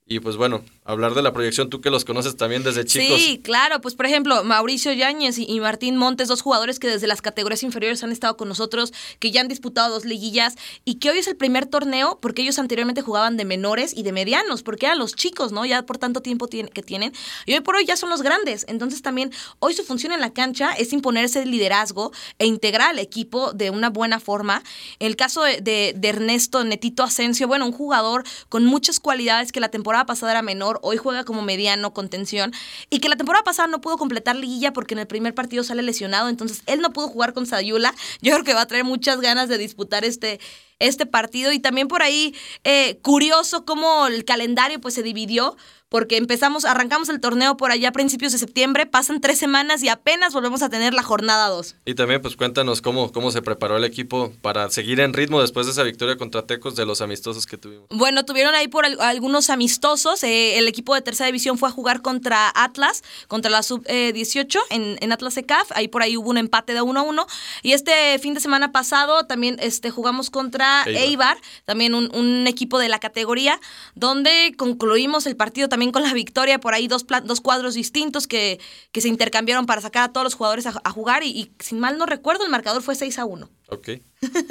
Y 0.05 0.19
pues 0.19 0.35
bueno, 0.35 0.63
hablar 0.91 1.13
de 1.13 1.21
la 1.21 1.33
proyección, 1.33 1.69
tú 1.69 1.81
que 1.81 1.89
los 1.89 2.05
conoces 2.05 2.35
también 2.37 2.63
desde 2.63 2.85
chicos. 2.85 3.19
Sí, 3.19 3.41
claro, 3.43 3.81
pues 3.81 3.95
por 3.95 4.05
ejemplo, 4.05 4.43
Mauricio 4.43 4.93
Yáñez 4.93 5.37
y, 5.37 5.45
y, 5.49 5.59
Martín 5.59 5.97
Montes, 5.97 6.27
dos 6.27 6.41
jugadores 6.41 6.79
que 6.79 6.87
desde 6.87 7.07
las 7.07 7.21
categorías 7.21 7.63
inferiores 7.63 8.03
han 8.03 8.11
estado 8.11 8.37
con 8.37 8.47
nosotros, 8.47 8.93
que 9.19 9.31
ya 9.31 9.41
han 9.41 9.47
disputado 9.47 9.93
dos 9.93 10.05
liguillas 10.05 10.55
y 10.85 10.95
que 10.95 11.09
hoy 11.09 11.19
es 11.19 11.27
el 11.27 11.35
primer 11.35 11.65
torneo 11.65 12.19
porque 12.21 12.41
ellos 12.41 12.59
anteriormente 12.59 13.01
jugaban 13.01 13.37
de 13.37 13.45
menores 13.45 13.93
y 13.95 14.03
de 14.03 14.11
medianos, 14.11 14.63
porque 14.63 14.85
eran 14.85 14.99
los 14.99 15.15
chicos, 15.15 15.51
¿no? 15.51 15.65
Ya 15.65 15.83
por 15.85 15.97
tanto 15.97 16.21
tiempo 16.21 16.47
que 16.47 16.83
tienen. 16.83 17.13
Y 17.45 17.53
hoy 17.53 17.61
por 17.61 17.75
hoy 17.75 17.85
ya 17.85 17.95
son 17.95 18.09
los 18.09 18.21
grandes. 18.21 18.65
Entonces 18.67 19.01
también 19.01 19.31
hoy 19.59 19.73
su 19.73 19.83
función 19.83 20.11
en 20.11 20.21
la 20.21 20.33
cancha 20.33 20.71
es 20.73 20.93
imponerse 20.93 21.41
el 21.43 21.51
liderazgo 21.51 22.11
e 22.39 22.45
integrar 22.45 22.89
al 22.89 22.99
equipo 22.99 23.53
de 23.53 23.69
una 23.69 23.89
buena 23.89 24.19
forma. 24.19 24.63
El 24.99 25.15
caso 25.15 25.43
de, 25.43 25.61
de, 25.61 25.93
de 25.95 26.07
Ernesto 26.09 26.63
Netito 26.63 27.03
Asensio, 27.03 27.47
bueno, 27.47 27.65
un 27.65 27.71
jugador 27.71 28.23
con 28.49 28.65
muchas 28.65 28.99
cualidades 28.99 29.51
que 29.51 29.59
la 29.59 29.69
temporada 29.69 30.05
pasada 30.05 30.31
era 30.33 30.41
menor, 30.41 30.79
hoy 30.81 30.97
juega 30.97 31.23
como 31.23 31.41
mediano, 31.41 31.93
contención, 31.93 32.51
y 32.89 32.99
que 32.99 33.09
la 33.09 33.15
temporada 33.15 33.43
pasada 33.43 33.67
no 33.67 33.81
pudo 33.81 33.97
completar 33.97 34.35
liguilla 34.35 34.73
porque 34.73 34.93
en 34.93 34.99
el 34.99 35.07
primer 35.07 35.33
partido 35.33 35.63
sale 35.63 35.81
lesionado, 35.81 36.29
entonces 36.29 36.63
él 36.65 36.81
no 36.81 36.91
pudo 36.93 37.07
jugar 37.07 37.33
con 37.33 37.45
Sayula. 37.45 37.93
Yo 38.21 38.33
creo 38.33 38.43
que 38.43 38.53
va 38.53 38.61
a 38.61 38.67
traer 38.67 38.83
muchas 38.83 39.21
ganas 39.21 39.49
de 39.49 39.57
disputar 39.57 40.05
este, 40.05 40.39
este 40.81 41.05
partido 41.05 41.51
y 41.51 41.59
también 41.59 41.87
por 41.87 42.01
ahí 42.01 42.35
eh, 42.63 42.99
curioso 43.01 43.65
cómo 43.65 44.07
el 44.07 44.25
calendario 44.25 44.79
pues 44.79 44.93
se 44.93 45.03
dividió 45.03 45.55
porque 45.91 46.15
empezamos, 46.15 46.63
arrancamos 46.63 47.09
el 47.09 47.19
torneo 47.19 47.57
por 47.57 47.69
allá 47.69 47.89
a 47.89 47.91
principios 47.91 48.31
de 48.31 48.37
septiembre, 48.37 48.85
pasan 48.85 49.19
tres 49.19 49.37
semanas 49.37 49.83
y 49.83 49.89
apenas 49.89 50.33
volvemos 50.33 50.61
a 50.61 50.69
tener 50.69 50.93
la 50.93 51.03
jornada 51.03 51.49
2. 51.49 51.75
Y 51.83 51.95
también 51.95 52.21
pues 52.21 52.37
cuéntanos 52.37 52.81
cómo, 52.81 53.11
cómo 53.11 53.29
se 53.29 53.41
preparó 53.41 53.75
el 53.75 53.83
equipo 53.83 54.31
para 54.41 54.69
seguir 54.69 55.01
en 55.01 55.11
ritmo 55.11 55.41
después 55.41 55.65
de 55.65 55.73
esa 55.73 55.83
victoria 55.83 56.15
contra 56.15 56.43
Tecos 56.43 56.77
de 56.77 56.85
los 56.85 57.01
amistosos 57.01 57.45
que 57.45 57.57
tuvimos. 57.57 57.87
Bueno, 57.89 58.23
tuvieron 58.23 58.55
ahí 58.55 58.69
por 58.69 58.85
algunos 58.85 59.49
amistosos, 59.49 60.23
eh, 60.23 60.57
el 60.57 60.69
equipo 60.69 60.95
de 60.95 61.01
tercera 61.01 61.25
división 61.25 61.57
fue 61.57 61.67
a 61.67 61.73
jugar 61.73 62.01
contra 62.01 62.49
Atlas, 62.55 63.03
contra 63.27 63.51
la 63.51 63.61
sub-18 63.61 64.55
eh, 64.55 64.59
en, 64.69 64.97
en, 65.01 65.11
Atlas 65.11 65.35
ECAF, 65.35 65.73
ahí 65.73 65.89
por 65.89 66.03
ahí 66.03 66.15
hubo 66.15 66.29
un 66.29 66.37
empate 66.37 66.73
de 66.73 66.81
1 66.81 66.97
a 67.01 67.03
1 67.03 67.27
y 67.63 67.73
este 67.73 68.17
fin 68.19 68.33
de 68.33 68.39
semana 68.39 68.71
pasado 68.71 69.25
también 69.25 69.57
este, 69.59 69.89
jugamos 69.89 70.29
contra 70.29 70.70
Eibar, 70.85 71.03
Eibar 71.03 71.37
también 71.65 71.93
un, 71.93 72.13
un, 72.15 72.47
equipo 72.47 72.79
de 72.79 72.89
la 72.89 72.99
categoría, 72.99 73.59
donde 73.95 74.53
concluimos 74.57 75.25
el 75.27 75.35
partido 75.35 75.69
también 75.69 75.91
con 75.91 76.03
la 76.03 76.13
victoria, 76.13 76.59
por 76.59 76.73
ahí 76.73 76.87
dos, 76.87 77.05
dos 77.23 77.41
cuadros 77.41 77.73
distintos 77.75 78.27
que, 78.27 78.59
que, 78.91 79.01
se 79.01 79.07
intercambiaron 79.07 79.65
para 79.65 79.81
sacar 79.81 80.03
a 80.03 80.13
todos 80.13 80.23
los 80.23 80.33
jugadores 80.33 80.65
a, 80.65 80.73
a 80.83 80.89
jugar 80.91 81.23
y, 81.23 81.29
y, 81.29 81.51
sin 81.59 81.79
mal 81.79 81.97
no 81.97 82.05
recuerdo, 82.05 82.43
el 82.43 82.51
marcador 82.51 82.81
fue 82.81 82.95
6 82.95 83.19
a 83.19 83.25
1. 83.25 83.49
Ok. 83.69 83.89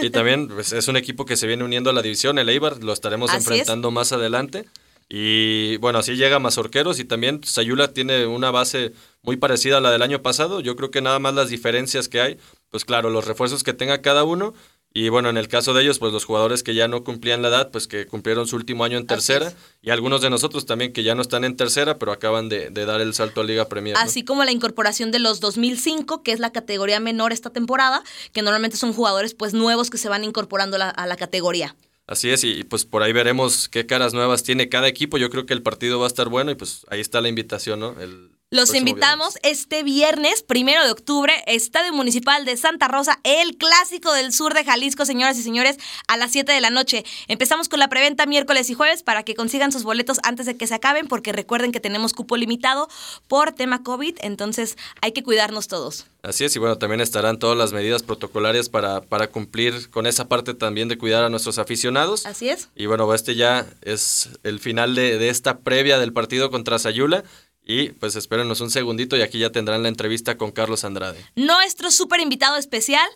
Y 0.00 0.10
también 0.10 0.48
pues, 0.48 0.72
es 0.72 0.88
un 0.88 0.96
equipo 0.96 1.24
que 1.24 1.36
se 1.36 1.46
viene 1.46 1.64
uniendo 1.64 1.90
a 1.90 1.92
la 1.92 2.02
división, 2.02 2.38
el 2.38 2.48
Eibar, 2.48 2.82
lo 2.82 2.92
estaremos 2.92 3.30
Así 3.30 3.38
enfrentando 3.38 3.88
es. 3.88 3.94
más 3.94 4.12
adelante. 4.12 4.66
Y 5.12 5.76
bueno, 5.78 5.98
así 5.98 6.14
llega 6.14 6.38
Mazorqueros 6.38 7.00
y 7.00 7.04
también 7.04 7.42
Sayula 7.42 7.92
tiene 7.92 8.26
una 8.26 8.52
base 8.52 8.92
muy 9.22 9.36
parecida 9.36 9.78
a 9.78 9.80
la 9.80 9.90
del 9.90 10.02
año 10.02 10.22
pasado. 10.22 10.60
Yo 10.60 10.76
creo 10.76 10.92
que 10.92 11.02
nada 11.02 11.18
más 11.18 11.34
las 11.34 11.48
diferencias 11.48 12.08
que 12.08 12.20
hay, 12.20 12.38
pues 12.70 12.84
claro, 12.84 13.10
los 13.10 13.26
refuerzos 13.26 13.64
que 13.64 13.72
tenga 13.72 14.02
cada 14.02 14.22
uno 14.22 14.54
y 14.92 15.08
bueno, 15.08 15.28
en 15.30 15.36
el 15.36 15.46
caso 15.46 15.72
de 15.72 15.82
ellos, 15.82 16.00
pues 16.00 16.12
los 16.12 16.24
jugadores 16.24 16.64
que 16.64 16.74
ya 16.74 16.88
no 16.88 17.04
cumplían 17.04 17.42
la 17.42 17.48
edad, 17.48 17.70
pues 17.70 17.86
que 17.86 18.06
cumplieron 18.06 18.48
su 18.48 18.56
último 18.56 18.82
año 18.82 18.98
en 18.98 19.06
tercera. 19.06 19.52
Y 19.82 19.90
algunos 19.90 20.20
de 20.20 20.30
nosotros 20.30 20.66
también 20.66 20.92
que 20.92 21.04
ya 21.04 21.14
no 21.14 21.22
están 21.22 21.44
en 21.44 21.56
tercera, 21.56 21.96
pero 21.98 22.10
acaban 22.10 22.48
de, 22.48 22.70
de 22.70 22.84
dar 22.86 23.00
el 23.00 23.14
salto 23.14 23.40
a 23.40 23.44
Liga 23.44 23.68
Premier. 23.68 23.94
¿no? 23.94 24.00
Así 24.00 24.24
como 24.24 24.42
la 24.44 24.50
incorporación 24.50 25.12
de 25.12 25.20
los 25.20 25.38
2005, 25.38 26.24
que 26.24 26.32
es 26.32 26.40
la 26.40 26.50
categoría 26.50 26.98
menor 26.98 27.32
esta 27.32 27.50
temporada, 27.50 28.02
que 28.32 28.42
normalmente 28.42 28.76
son 28.76 28.92
jugadores 28.92 29.34
pues 29.34 29.54
nuevos 29.54 29.90
que 29.90 29.98
se 29.98 30.08
van 30.08 30.24
incorporando 30.24 30.76
la, 30.76 30.90
a 30.90 31.06
la 31.06 31.16
categoría. 31.16 31.76
Así 32.08 32.30
es, 32.30 32.42
y 32.42 32.64
pues 32.64 32.84
por 32.84 33.04
ahí 33.04 33.12
veremos 33.12 33.68
qué 33.68 33.86
caras 33.86 34.12
nuevas 34.12 34.42
tiene 34.42 34.68
cada 34.68 34.88
equipo. 34.88 35.18
Yo 35.18 35.30
creo 35.30 35.46
que 35.46 35.54
el 35.54 35.62
partido 35.62 36.00
va 36.00 36.06
a 36.06 36.08
estar 36.08 36.28
bueno 36.28 36.50
y 36.50 36.56
pues 36.56 36.84
ahí 36.88 36.98
está 36.98 37.20
la 37.20 37.28
invitación, 37.28 37.78
¿no? 37.78 38.00
El 38.00 38.32
Los 38.52 38.74
invitamos 38.74 39.34
viernes. 39.34 39.60
este 39.60 39.84
viernes, 39.84 40.42
primero 40.42 40.84
de 40.84 40.90
octubre, 40.90 41.32
Estadio 41.46 41.92
Municipal 41.92 42.44
de 42.44 42.56
Santa 42.56 42.88
Rosa, 42.88 43.20
el 43.22 43.56
clásico 43.56 44.12
del 44.12 44.32
sur 44.32 44.54
de 44.54 44.64
Jalisco, 44.64 45.04
señoras 45.04 45.38
y 45.38 45.44
señores, 45.44 45.76
a 46.08 46.16
las 46.16 46.32
7 46.32 46.50
de 46.50 46.60
la 46.60 46.70
noche. 46.70 47.04
Empezamos 47.28 47.68
con 47.68 47.78
la 47.78 47.86
preventa 47.86 48.26
miércoles 48.26 48.68
y 48.68 48.74
jueves 48.74 49.04
para 49.04 49.22
que 49.22 49.36
consigan 49.36 49.70
sus 49.70 49.84
boletos 49.84 50.18
antes 50.24 50.46
de 50.46 50.56
que 50.56 50.66
se 50.66 50.74
acaben, 50.74 51.06
porque 51.06 51.30
recuerden 51.30 51.70
que 51.70 51.78
tenemos 51.78 52.12
cupo 52.12 52.36
limitado 52.36 52.88
por 53.28 53.52
tema 53.52 53.84
COVID, 53.84 54.16
entonces 54.20 54.76
hay 55.00 55.12
que 55.12 55.22
cuidarnos 55.22 55.68
todos. 55.68 56.06
Así 56.24 56.44
es, 56.44 56.56
y 56.56 56.58
bueno, 56.58 56.76
también 56.76 57.00
estarán 57.00 57.38
todas 57.38 57.56
las 57.56 57.72
medidas 57.72 58.02
protocolarias 58.02 58.68
para, 58.68 59.00
para 59.00 59.28
cumplir 59.28 59.90
con 59.90 60.08
esa 60.08 60.26
parte 60.26 60.54
también 60.54 60.88
de 60.88 60.98
cuidar 60.98 61.22
a 61.22 61.28
nuestros 61.28 61.58
aficionados. 61.58 62.26
Así 62.26 62.48
es. 62.48 62.68
Y 62.74 62.86
bueno, 62.86 63.14
este 63.14 63.36
ya 63.36 63.64
es 63.82 64.28
el 64.42 64.58
final 64.58 64.96
de, 64.96 65.18
de 65.18 65.28
esta 65.28 65.60
previa 65.60 66.00
del 66.00 66.12
partido 66.12 66.50
contra 66.50 66.80
Sayula. 66.80 67.22
Y 67.62 67.90
pues 67.90 68.16
espérenos 68.16 68.60
un 68.60 68.70
segundito 68.70 69.16
y 69.16 69.22
aquí 69.22 69.38
ya 69.38 69.50
tendrán 69.50 69.82
la 69.82 69.88
entrevista 69.88 70.36
con 70.36 70.50
Carlos 70.50 70.84
Andrade. 70.84 71.24
Nuestro 71.36 71.90
súper 71.90 72.20
invitado 72.20 72.56
especial 72.56 73.08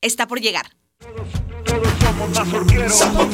está 0.00 0.26
por 0.26 0.40
llegar. 0.40 0.70
Todos, 1.64 1.98
todos 1.98 2.94
somos. 2.94 3.28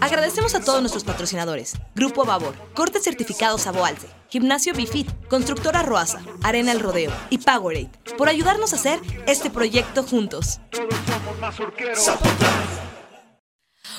Agradecemos 0.00 0.54
a 0.54 0.60
todos 0.60 0.80
nuestros 0.80 1.04
patrocinadores: 1.04 1.74
Grupo 1.94 2.24
Babor, 2.24 2.54
Corte 2.74 3.00
Certificado 3.00 3.58
Saboalce, 3.58 4.08
Gimnasio 4.28 4.74
Bifit, 4.74 5.08
Constructora 5.28 5.82
Roasa, 5.82 6.22
Arena 6.42 6.72
El 6.72 6.80
Rodeo 6.80 7.12
y 7.30 7.38
Powerade 7.38 7.90
por 8.18 8.28
ayudarnos 8.28 8.72
a 8.72 8.76
hacer 8.76 9.00
este 9.26 9.50
proyecto 9.50 10.02
juntos. 10.02 10.60
Todos 10.70 10.94
somos. 11.96 12.91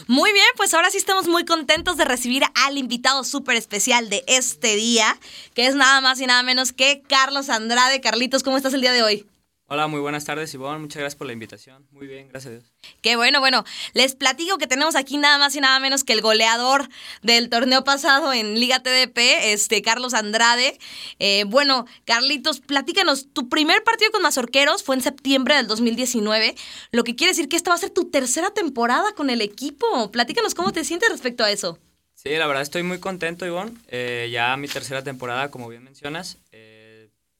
Muy 0.07 0.31
bien, 0.33 0.45
pues 0.57 0.73
ahora 0.73 0.89
sí 0.89 0.97
estamos 0.97 1.27
muy 1.27 1.45
contentos 1.45 1.97
de 1.97 2.05
recibir 2.05 2.43
al 2.55 2.77
invitado 2.77 3.23
súper 3.23 3.55
especial 3.55 4.09
de 4.09 4.23
este 4.27 4.75
día, 4.75 5.17
que 5.53 5.67
es 5.67 5.75
nada 5.75 6.01
más 6.01 6.19
y 6.19 6.25
nada 6.25 6.43
menos 6.43 6.73
que 6.73 7.01
Carlos 7.07 7.49
Andrade. 7.49 8.01
Carlitos, 8.01 8.43
¿cómo 8.43 8.57
estás 8.57 8.73
el 8.73 8.81
día 8.81 8.93
de 8.93 9.03
hoy? 9.03 9.25
Hola, 9.67 9.87
muy 9.87 10.01
buenas 10.01 10.25
tardes, 10.25 10.53
Ivonne. 10.53 10.79
Muchas 10.79 10.99
gracias 10.99 11.17
por 11.17 11.25
la 11.25 11.33
invitación. 11.33 11.87
Muy 11.91 12.05
bien, 12.05 12.27
gracias 12.27 12.51
a 12.51 12.57
Dios. 12.57 12.73
Qué 13.01 13.15
bueno, 13.15 13.39
bueno. 13.39 13.63
Les 13.93 14.13
platico 14.13 14.57
que 14.57 14.67
tenemos 14.67 14.95
aquí 14.95 15.17
nada 15.17 15.37
más 15.37 15.55
y 15.55 15.61
nada 15.61 15.79
menos 15.79 16.03
que 16.03 16.11
el 16.13 16.21
goleador 16.21 16.89
del 17.21 17.49
torneo 17.49 17.83
pasado 17.85 18.33
en 18.33 18.59
Liga 18.59 18.83
TDP, 18.83 19.17
este 19.53 19.81
Carlos 19.81 20.13
Andrade. 20.13 20.77
Eh, 21.19 21.45
bueno, 21.47 21.85
Carlitos, 22.05 22.59
platícanos. 22.59 23.31
Tu 23.31 23.47
primer 23.47 23.83
partido 23.83 24.11
con 24.11 24.21
Mazorqueros 24.21 24.83
fue 24.83 24.95
en 24.95 25.01
septiembre 25.01 25.55
del 25.55 25.67
2019, 25.67 26.55
lo 26.91 27.03
que 27.05 27.15
quiere 27.15 27.31
decir 27.31 27.47
que 27.47 27.55
esta 27.55 27.69
va 27.71 27.75
a 27.75 27.79
ser 27.79 27.89
tu 27.89 28.11
tercera 28.11 28.53
temporada 28.53 29.13
con 29.15 29.29
el 29.29 29.41
equipo. 29.41 30.11
Platícanos 30.11 30.55
cómo 30.55 30.73
te 30.73 30.83
sientes 30.83 31.09
respecto 31.09 31.43
a 31.43 31.51
eso. 31.51 31.79
Sí, 32.15 32.29
la 32.29 32.47
verdad 32.47 32.63
estoy 32.63 32.83
muy 32.83 32.99
contento, 32.99 33.45
Ivonne. 33.45 33.73
Eh, 33.87 34.29
ya 34.31 34.55
mi 34.55 34.67
tercera 34.67 35.03
temporada, 35.03 35.51
como 35.51 35.67
bien 35.67 35.83
mencionas. 35.83 36.37
Eh, 36.51 36.72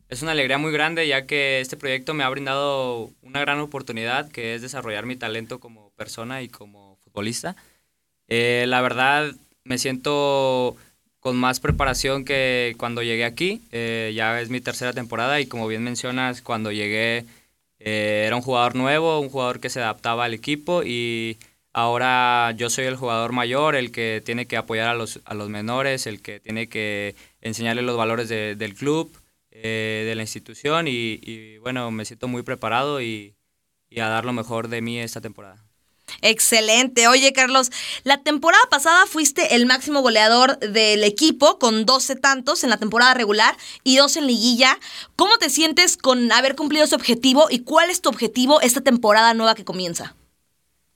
es 0.09 0.21
una 0.21 0.31
alegría 0.33 0.57
muy 0.57 0.71
grande 0.71 1.07
ya 1.07 1.25
que 1.25 1.59
este 1.59 1.77
proyecto 1.77 2.13
me 2.13 2.23
ha 2.23 2.29
brindado 2.29 3.11
una 3.21 3.39
gran 3.41 3.59
oportunidad 3.59 4.29
que 4.31 4.55
es 4.55 4.61
desarrollar 4.61 5.05
mi 5.05 5.15
talento 5.15 5.59
como 5.59 5.89
persona 5.91 6.41
y 6.41 6.49
como 6.49 6.97
futbolista. 7.03 7.55
Eh, 8.27 8.65
la 8.67 8.81
verdad, 8.81 9.33
me 9.63 9.77
siento 9.77 10.75
con 11.19 11.35
más 11.37 11.59
preparación 11.59 12.25
que 12.25 12.75
cuando 12.77 13.01
llegué 13.03 13.25
aquí. 13.25 13.61
Eh, 13.71 14.13
ya 14.15 14.39
es 14.41 14.49
mi 14.49 14.61
tercera 14.61 14.93
temporada 14.93 15.39
y 15.41 15.47
como 15.47 15.67
bien 15.67 15.83
mencionas, 15.83 16.41
cuando 16.41 16.71
llegué 16.71 17.25
eh, 17.79 18.23
era 18.27 18.35
un 18.35 18.41
jugador 18.41 18.75
nuevo, 18.75 19.19
un 19.19 19.29
jugador 19.29 19.59
que 19.59 19.69
se 19.69 19.79
adaptaba 19.81 20.25
al 20.25 20.33
equipo 20.33 20.83
y 20.83 21.37
ahora 21.73 22.51
yo 22.57 22.69
soy 22.69 22.85
el 22.85 22.95
jugador 22.97 23.31
mayor, 23.31 23.75
el 23.75 23.91
que 23.91 24.21
tiene 24.25 24.45
que 24.45 24.57
apoyar 24.57 24.89
a 24.89 24.93
los, 24.95 25.19
a 25.25 25.33
los 25.33 25.49
menores, 25.49 26.07
el 26.07 26.21
que 26.21 26.39
tiene 26.39 26.67
que 26.67 27.15
enseñarles 27.41 27.85
los 27.85 27.97
valores 27.97 28.29
de- 28.29 28.55
del 28.55 28.75
club, 28.75 29.11
eh, 29.55 30.03
de 30.07 30.15
la 30.15 30.23
institución 30.23 30.87
y, 30.87 31.19
y, 31.21 31.59
bueno, 31.59 31.91
me 31.91 32.05
siento 32.05 32.27
muy 32.27 32.41
preparado 32.41 33.01
y, 33.01 33.35
y 33.89 33.99
a 33.99 34.07
dar 34.07 34.25
lo 34.25 34.33
mejor 34.33 34.67
de 34.67 34.81
mí 34.81 34.99
esta 34.99 35.21
temporada. 35.21 35.63
Excelente. 36.21 37.07
Oye, 37.07 37.33
Carlos, 37.33 37.69
la 38.03 38.23
temporada 38.23 38.63
pasada 38.71 39.05
fuiste 39.05 39.55
el 39.55 39.65
máximo 39.65 40.01
goleador 40.01 40.57
del 40.59 41.03
equipo 41.03 41.59
con 41.59 41.85
12 41.85 42.15
tantos 42.15 42.63
en 42.63 42.71
la 42.71 42.77
temporada 42.77 43.13
regular 43.13 43.55
y 43.83 43.97
dos 43.97 44.17
en 44.17 44.25
liguilla. 44.25 44.79
¿Cómo 45.15 45.37
te 45.37 45.49
sientes 45.49 45.97
con 45.97 46.31
haber 46.31 46.55
cumplido 46.55 46.85
ese 46.85 46.95
objetivo 46.95 47.47
y 47.49 47.59
cuál 47.59 47.89
es 47.89 48.01
tu 48.01 48.09
objetivo 48.09 48.59
esta 48.61 48.81
temporada 48.81 49.33
nueva 49.33 49.53
que 49.53 49.65
comienza? 49.65 50.15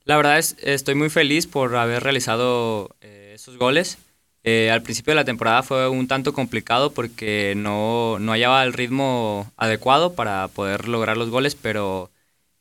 La 0.04 0.16
verdad 0.16 0.38
es, 0.38 0.56
estoy 0.62 0.94
muy 0.94 1.10
feliz 1.10 1.46
por 1.46 1.76
haber 1.76 2.02
realizado 2.02 2.96
eh, 3.00 3.32
esos 3.34 3.56
goles. 3.56 3.98
Eh, 4.44 4.70
al 4.70 4.82
principio 4.82 5.12
de 5.12 5.16
la 5.16 5.24
temporada 5.24 5.62
fue 5.62 5.88
un 5.88 6.08
tanto 6.08 6.32
complicado 6.32 6.92
porque 6.92 7.54
no, 7.56 8.18
no 8.20 8.32
hallaba 8.32 8.62
el 8.64 8.72
ritmo 8.72 9.52
adecuado 9.56 10.14
para 10.14 10.48
poder 10.48 10.88
lograr 10.88 11.16
los 11.16 11.30
goles, 11.30 11.54
pero 11.54 12.10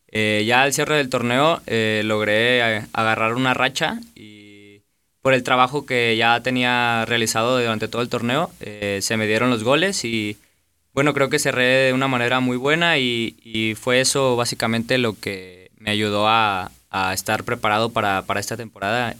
eh, 0.09 0.43
ya 0.47 0.63
al 0.63 0.73
cierre 0.73 0.97
del 0.97 1.09
torneo 1.09 1.61
eh, 1.67 2.01
logré 2.05 2.77
eh, 2.77 2.87
agarrar 2.93 3.33
una 3.35 3.53
racha 3.53 3.99
y 4.15 4.81
por 5.21 5.33
el 5.33 5.43
trabajo 5.43 5.85
que 5.85 6.15
ya 6.17 6.41
tenía 6.41 7.05
realizado 7.05 7.59
durante 7.59 7.87
todo 7.87 8.01
el 8.01 8.09
torneo 8.09 8.51
eh, 8.61 8.99
se 9.01 9.17
me 9.17 9.27
dieron 9.27 9.49
los 9.49 9.63
goles 9.63 10.05
y 10.05 10.37
bueno, 10.93 11.13
creo 11.13 11.29
que 11.29 11.39
cerré 11.39 11.63
de 11.87 11.93
una 11.93 12.07
manera 12.07 12.39
muy 12.39 12.57
buena 12.57 12.97
y, 12.97 13.35
y 13.43 13.75
fue 13.75 13.99
eso 14.01 14.35
básicamente 14.35 14.97
lo 14.97 15.13
que 15.19 15.69
me 15.77 15.91
ayudó 15.91 16.27
a, 16.27 16.71
a 16.89 17.13
estar 17.13 17.43
preparado 17.43 17.91
para, 17.91 18.23
para 18.23 18.39
esta 18.39 18.57
temporada, 18.57 19.15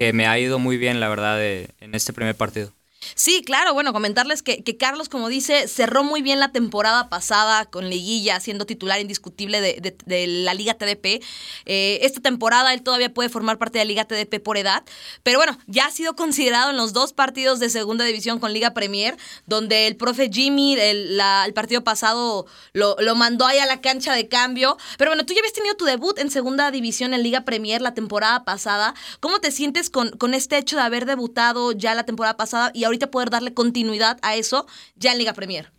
que 0.00 0.12
me 0.12 0.26
ha 0.26 0.36
ido 0.40 0.58
muy 0.58 0.78
bien, 0.78 0.98
la 1.00 1.08
verdad, 1.08 1.36
de- 1.38 1.70
en 1.80 1.94
este 1.94 2.12
primer 2.12 2.34
partido. 2.36 2.72
Sí, 3.14 3.42
claro, 3.42 3.72
bueno, 3.72 3.94
comentarles 3.94 4.42
que, 4.42 4.62
que 4.62 4.76
Carlos, 4.76 5.08
como 5.08 5.28
dice, 5.28 5.68
cerró 5.68 6.04
muy 6.04 6.20
bien 6.20 6.38
la 6.38 6.52
temporada 6.52 7.08
pasada 7.08 7.64
con 7.64 7.88
Liguilla, 7.88 8.40
siendo 8.40 8.66
titular 8.66 9.00
indiscutible 9.00 9.62
de, 9.62 9.96
de- 10.04 10.26
la 10.26 10.52
Liga 10.52 10.74
TDP. 10.74 11.22
Eh, 11.64 12.00
esta 12.02 12.20
temporada 12.20 12.74
él 12.74 12.82
todavía 12.82 13.12
puede 13.12 13.30
formar 13.30 13.56
parte 13.56 13.78
de 13.78 13.86
la 13.86 13.88
Liga 13.88 14.04
TDP 14.04 14.42
por 14.42 14.58
edad, 14.58 14.84
pero 15.22 15.38
bueno, 15.38 15.56
ya 15.66 15.86
ha 15.86 15.90
sido 15.90 16.14
considerado 16.14 16.70
en 16.70 16.76
los 16.76 16.92
dos 16.92 17.14
partidos 17.14 17.58
de 17.58 17.70
segunda 17.70 18.04
división 18.04 18.38
con 18.38 18.52
Liga 18.52 18.74
Premier, 18.74 19.16
donde 19.46 19.86
el 19.86 19.96
profe 19.96 20.28
Jimmy 20.30 20.74
el, 20.78 21.18
partido 21.54 21.82
pasado 21.82 22.44
lo, 22.74 22.96
mandó 23.14 23.46
ahí 23.46 23.58
a 23.58 23.66
la 23.66 23.80
cancha 23.80 24.14
de 24.14 24.28
cambio. 24.28 24.76
Pero 24.98 25.10
bueno, 25.10 25.24
tú 25.24 25.32
ya 25.32 25.40
habías 25.40 25.54
tenido 25.54 25.74
tu 25.74 25.86
debut 25.86 26.18
en 26.18 26.30
segunda 26.30 26.70
división 26.70 27.14
en 27.14 27.22
Liga 27.22 27.46
Premier 27.46 27.80
la 27.80 27.94
temporada 27.94 28.44
pasada. 28.44 28.94
¿Cómo 29.20 29.38
te 29.40 29.50
sientes 29.50 29.88
con, 29.88 30.10
con 30.10 30.34
este 30.34 30.58
hecho 30.58 30.76
de 30.76 30.82
haber 30.82 31.06
debutado 31.06 31.72
ya 31.72 31.94
la 31.94 32.04
temporada 32.04 32.36
pasada 32.36 32.70
y 32.74 32.89
ahorita 32.90 33.10
poder 33.10 33.30
darle 33.30 33.54
continuidad 33.54 34.18
a 34.22 34.36
eso 34.36 34.66
ya 34.96 35.12
en 35.12 35.18
Liga 35.18 35.32
Premier? 35.32 35.70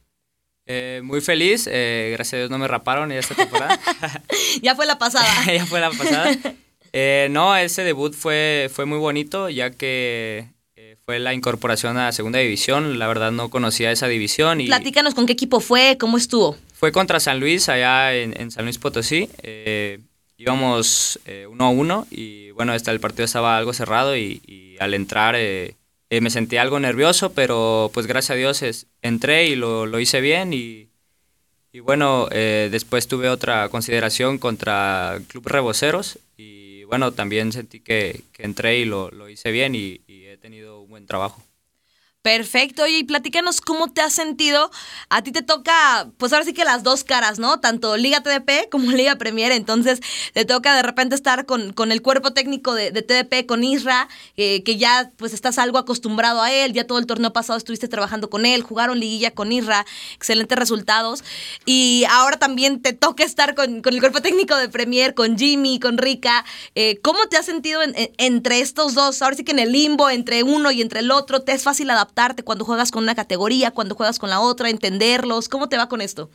Eh, 0.65 1.01
muy 1.03 1.21
feliz, 1.21 1.67
eh, 1.71 2.11
gracias 2.13 2.33
a 2.33 2.37
Dios 2.37 2.49
no 2.49 2.57
me 2.57 2.67
raparon 2.67 3.11
esta 3.11 3.35
temporada. 3.35 3.79
ya 4.61 4.75
fue 4.75 4.85
la 4.85 4.97
pasada. 4.97 5.27
ya 5.53 5.65
fue 5.65 5.79
la 5.79 5.89
pasada. 5.91 6.31
Eh, 6.93 7.27
no, 7.31 7.55
ese 7.55 7.83
debut 7.83 8.13
fue, 8.13 8.69
fue 8.73 8.85
muy 8.85 8.97
bonito, 8.97 9.49
ya 9.49 9.71
que 9.71 10.47
eh, 10.75 10.97
fue 11.05 11.19
la 11.19 11.33
incorporación 11.33 11.97
a 11.97 12.05
la 12.05 12.11
segunda 12.11 12.39
división. 12.39 12.99
La 12.99 13.07
verdad 13.07 13.31
no 13.31 13.49
conocía 13.49 13.91
esa 13.91 14.07
división 14.07 14.61
y 14.61 14.67
Platícanos 14.67 15.13
con 15.13 15.25
qué 15.25 15.33
equipo 15.33 15.59
fue, 15.59 15.97
cómo 15.99 16.17
estuvo. 16.17 16.55
fue 16.73 16.91
contra 16.91 17.19
San 17.19 17.39
Luis, 17.39 17.67
allá 17.69 18.13
en, 18.13 18.39
en 18.39 18.51
San 18.51 18.65
Luis 18.65 18.77
Potosí. 18.77 19.29
Eh, 19.41 19.99
íbamos 20.37 21.19
eh, 21.25 21.47
uno 21.49 21.65
a 21.65 21.69
uno 21.69 22.07
y 22.09 22.51
bueno, 22.51 22.73
hasta 22.73 22.91
el 22.91 22.99
partido 22.99 23.25
estaba 23.25 23.57
algo 23.57 23.73
cerrado 23.73 24.15
y, 24.17 24.41
y 24.45 24.75
al 24.79 24.93
entrar 24.93 25.35
eh, 26.11 26.21
me 26.21 26.29
sentí 26.31 26.57
algo 26.57 26.79
nervioso, 26.79 27.33
pero 27.33 27.91
pues 27.95 28.07
gracias 28.07 28.31
a 28.31 28.35
Dios 28.35 28.63
es- 28.63 28.87
entré 29.01 29.47
y 29.47 29.55
lo, 29.55 29.87
lo 29.87 29.99
hice 29.99 30.21
bien 30.21 30.53
y, 30.53 30.89
y 31.73 31.79
bueno, 31.81 32.27
eh, 32.31 32.69
después 32.71 33.07
tuve 33.07 33.29
otra 33.29 33.69
consideración 33.69 34.37
contra 34.39 35.19
Club 35.29 35.47
Reboceros 35.47 36.19
y 36.37 36.83
bueno, 36.85 37.13
también 37.13 37.51
sentí 37.53 37.79
que, 37.81 38.21
que 38.33 38.43
entré 38.43 38.79
y 38.79 38.85
lo, 38.85 39.11
lo 39.11 39.29
hice 39.29 39.51
bien 39.51 39.75
y 39.75 40.01
he 40.07 40.37
tenido 40.37 40.81
un 40.81 40.89
buen 40.89 41.07
trabajo. 41.07 41.43
Perfecto, 42.23 42.83
oye, 42.83 42.99
y 42.99 43.03
platícanos 43.03 43.61
cómo 43.61 43.87
te 43.91 43.99
has 44.01 44.13
sentido. 44.13 44.69
A 45.09 45.23
ti 45.23 45.31
te 45.31 45.41
toca, 45.41 46.07
pues 46.19 46.31
ahora 46.31 46.45
sí 46.45 46.53
que 46.53 46.63
las 46.63 46.83
dos 46.83 47.03
caras, 47.03 47.39
¿no? 47.39 47.59
Tanto 47.59 47.97
Liga 47.97 48.21
TDP 48.21 48.69
como 48.69 48.91
Liga 48.91 49.15
Premier. 49.15 49.51
Entonces, 49.51 50.01
te 50.35 50.45
toca 50.45 50.75
de 50.75 50.83
repente 50.83 51.15
estar 51.15 51.47
con, 51.47 51.73
con 51.73 51.91
el 51.91 52.03
cuerpo 52.03 52.31
técnico 52.31 52.75
de, 52.75 52.91
TDP, 52.91 53.47
con 53.47 53.63
Isra, 53.63 54.07
eh, 54.37 54.61
que 54.61 54.77
ya 54.77 55.09
pues 55.17 55.33
estás 55.33 55.57
algo 55.57 55.79
acostumbrado 55.79 56.43
a 56.43 56.51
él. 56.53 56.73
Ya 56.73 56.85
todo 56.85 56.99
el 56.99 57.07
torneo 57.07 57.33
pasado 57.33 57.57
estuviste 57.57 57.87
trabajando 57.87 58.29
con 58.29 58.45
él, 58.45 58.61
jugaron 58.61 58.99
liguilla 58.99 59.31
con 59.31 59.51
Isra, 59.51 59.87
excelentes 60.13 60.59
resultados. 60.59 61.23
Y 61.65 62.03
ahora 62.07 62.37
también 62.37 62.83
te 62.83 62.93
toca 62.93 63.23
estar 63.23 63.55
con, 63.55 63.81
con 63.81 63.95
el 63.95 63.99
cuerpo 63.99 64.21
técnico 64.21 64.55
de 64.57 64.69
Premier, 64.69 65.15
con 65.15 65.39
Jimmy, 65.39 65.79
con 65.79 65.97
Rica. 65.97 66.45
Eh, 66.75 66.99
¿Cómo 67.01 67.17
te 67.31 67.37
has 67.37 67.47
sentido 67.47 67.81
en- 67.81 67.95
en- 67.95 68.11
entre 68.19 68.59
estos 68.59 68.93
dos? 68.93 69.23
Ahora 69.23 69.35
sí 69.35 69.43
que 69.43 69.53
en 69.53 69.59
el 69.59 69.71
limbo, 69.71 70.07
entre 70.11 70.43
uno 70.43 70.69
y 70.71 70.83
entre 70.83 70.99
el 70.99 71.09
otro, 71.09 71.41
¿te 71.41 71.53
es 71.53 71.63
fácil 71.63 71.89
adaptarte 72.11 72.43
cuando 72.43 72.65
juegas 72.65 72.91
con 72.91 73.03
una 73.03 73.15
categoría, 73.15 73.71
cuando 73.71 73.95
juegas 73.95 74.19
con 74.19 74.29
la 74.29 74.39
otra, 74.39 74.69
entenderlos? 74.69 75.49
¿Cómo 75.49 75.69
te 75.69 75.77
va 75.77 75.87
con 75.87 76.01
esto? 76.01 76.29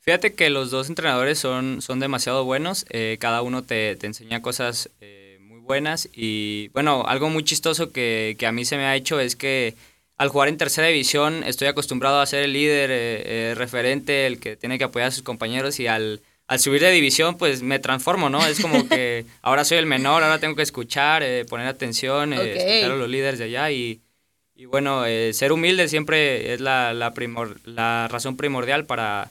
Fíjate 0.00 0.34
que 0.34 0.50
los 0.50 0.70
dos 0.70 0.88
entrenadores 0.88 1.38
son, 1.38 1.80
son 1.80 2.00
demasiado 2.00 2.44
buenos, 2.44 2.84
eh, 2.90 3.18
cada 3.20 3.42
uno 3.42 3.62
te, 3.62 3.94
te 3.96 4.06
enseña 4.06 4.42
cosas 4.42 4.90
eh, 5.00 5.38
muy 5.40 5.60
buenas 5.60 6.08
y 6.12 6.68
bueno, 6.68 7.04
algo 7.06 7.30
muy 7.30 7.44
chistoso 7.44 7.92
que, 7.92 8.34
que 8.38 8.46
a 8.46 8.52
mí 8.52 8.64
se 8.64 8.76
me 8.76 8.84
ha 8.84 8.96
hecho 8.96 9.20
es 9.20 9.36
que 9.36 9.76
al 10.16 10.28
jugar 10.28 10.48
en 10.48 10.58
tercera 10.58 10.88
división 10.88 11.44
estoy 11.44 11.68
acostumbrado 11.68 12.20
a 12.20 12.26
ser 12.26 12.42
el 12.42 12.52
líder, 12.52 12.90
eh, 12.90 13.22
eh, 13.24 13.54
referente, 13.56 14.26
el 14.26 14.40
que 14.40 14.56
tiene 14.56 14.76
que 14.76 14.84
apoyar 14.84 15.08
a 15.08 15.12
sus 15.12 15.22
compañeros 15.22 15.78
y 15.78 15.86
al, 15.86 16.20
al 16.52 16.60
subir 16.60 16.82
de 16.82 16.90
división 16.90 17.38
pues 17.38 17.62
me 17.62 17.78
transformo, 17.78 18.28
¿no? 18.28 18.44
Es 18.46 18.60
como 18.60 18.86
que 18.86 19.24
ahora 19.42 19.64
soy 19.64 19.78
el 19.78 19.86
menor, 19.86 20.22
ahora 20.22 20.38
tengo 20.38 20.54
que 20.54 20.62
escuchar, 20.62 21.22
eh, 21.22 21.46
poner 21.46 21.66
atención, 21.66 22.34
eh, 22.34 22.52
escuchar 22.52 22.92
a 22.92 22.96
los 22.96 23.08
líderes 23.08 23.38
de 23.38 23.46
allá 23.46 23.70
y, 23.70 24.01
y 24.62 24.66
bueno, 24.66 25.04
eh, 25.06 25.32
ser 25.32 25.50
humilde 25.50 25.88
siempre 25.88 26.52
es 26.54 26.60
la, 26.60 26.94
la, 26.94 27.12
primor- 27.14 27.58
la 27.64 28.06
razón 28.08 28.36
primordial 28.36 28.86
para 28.86 29.30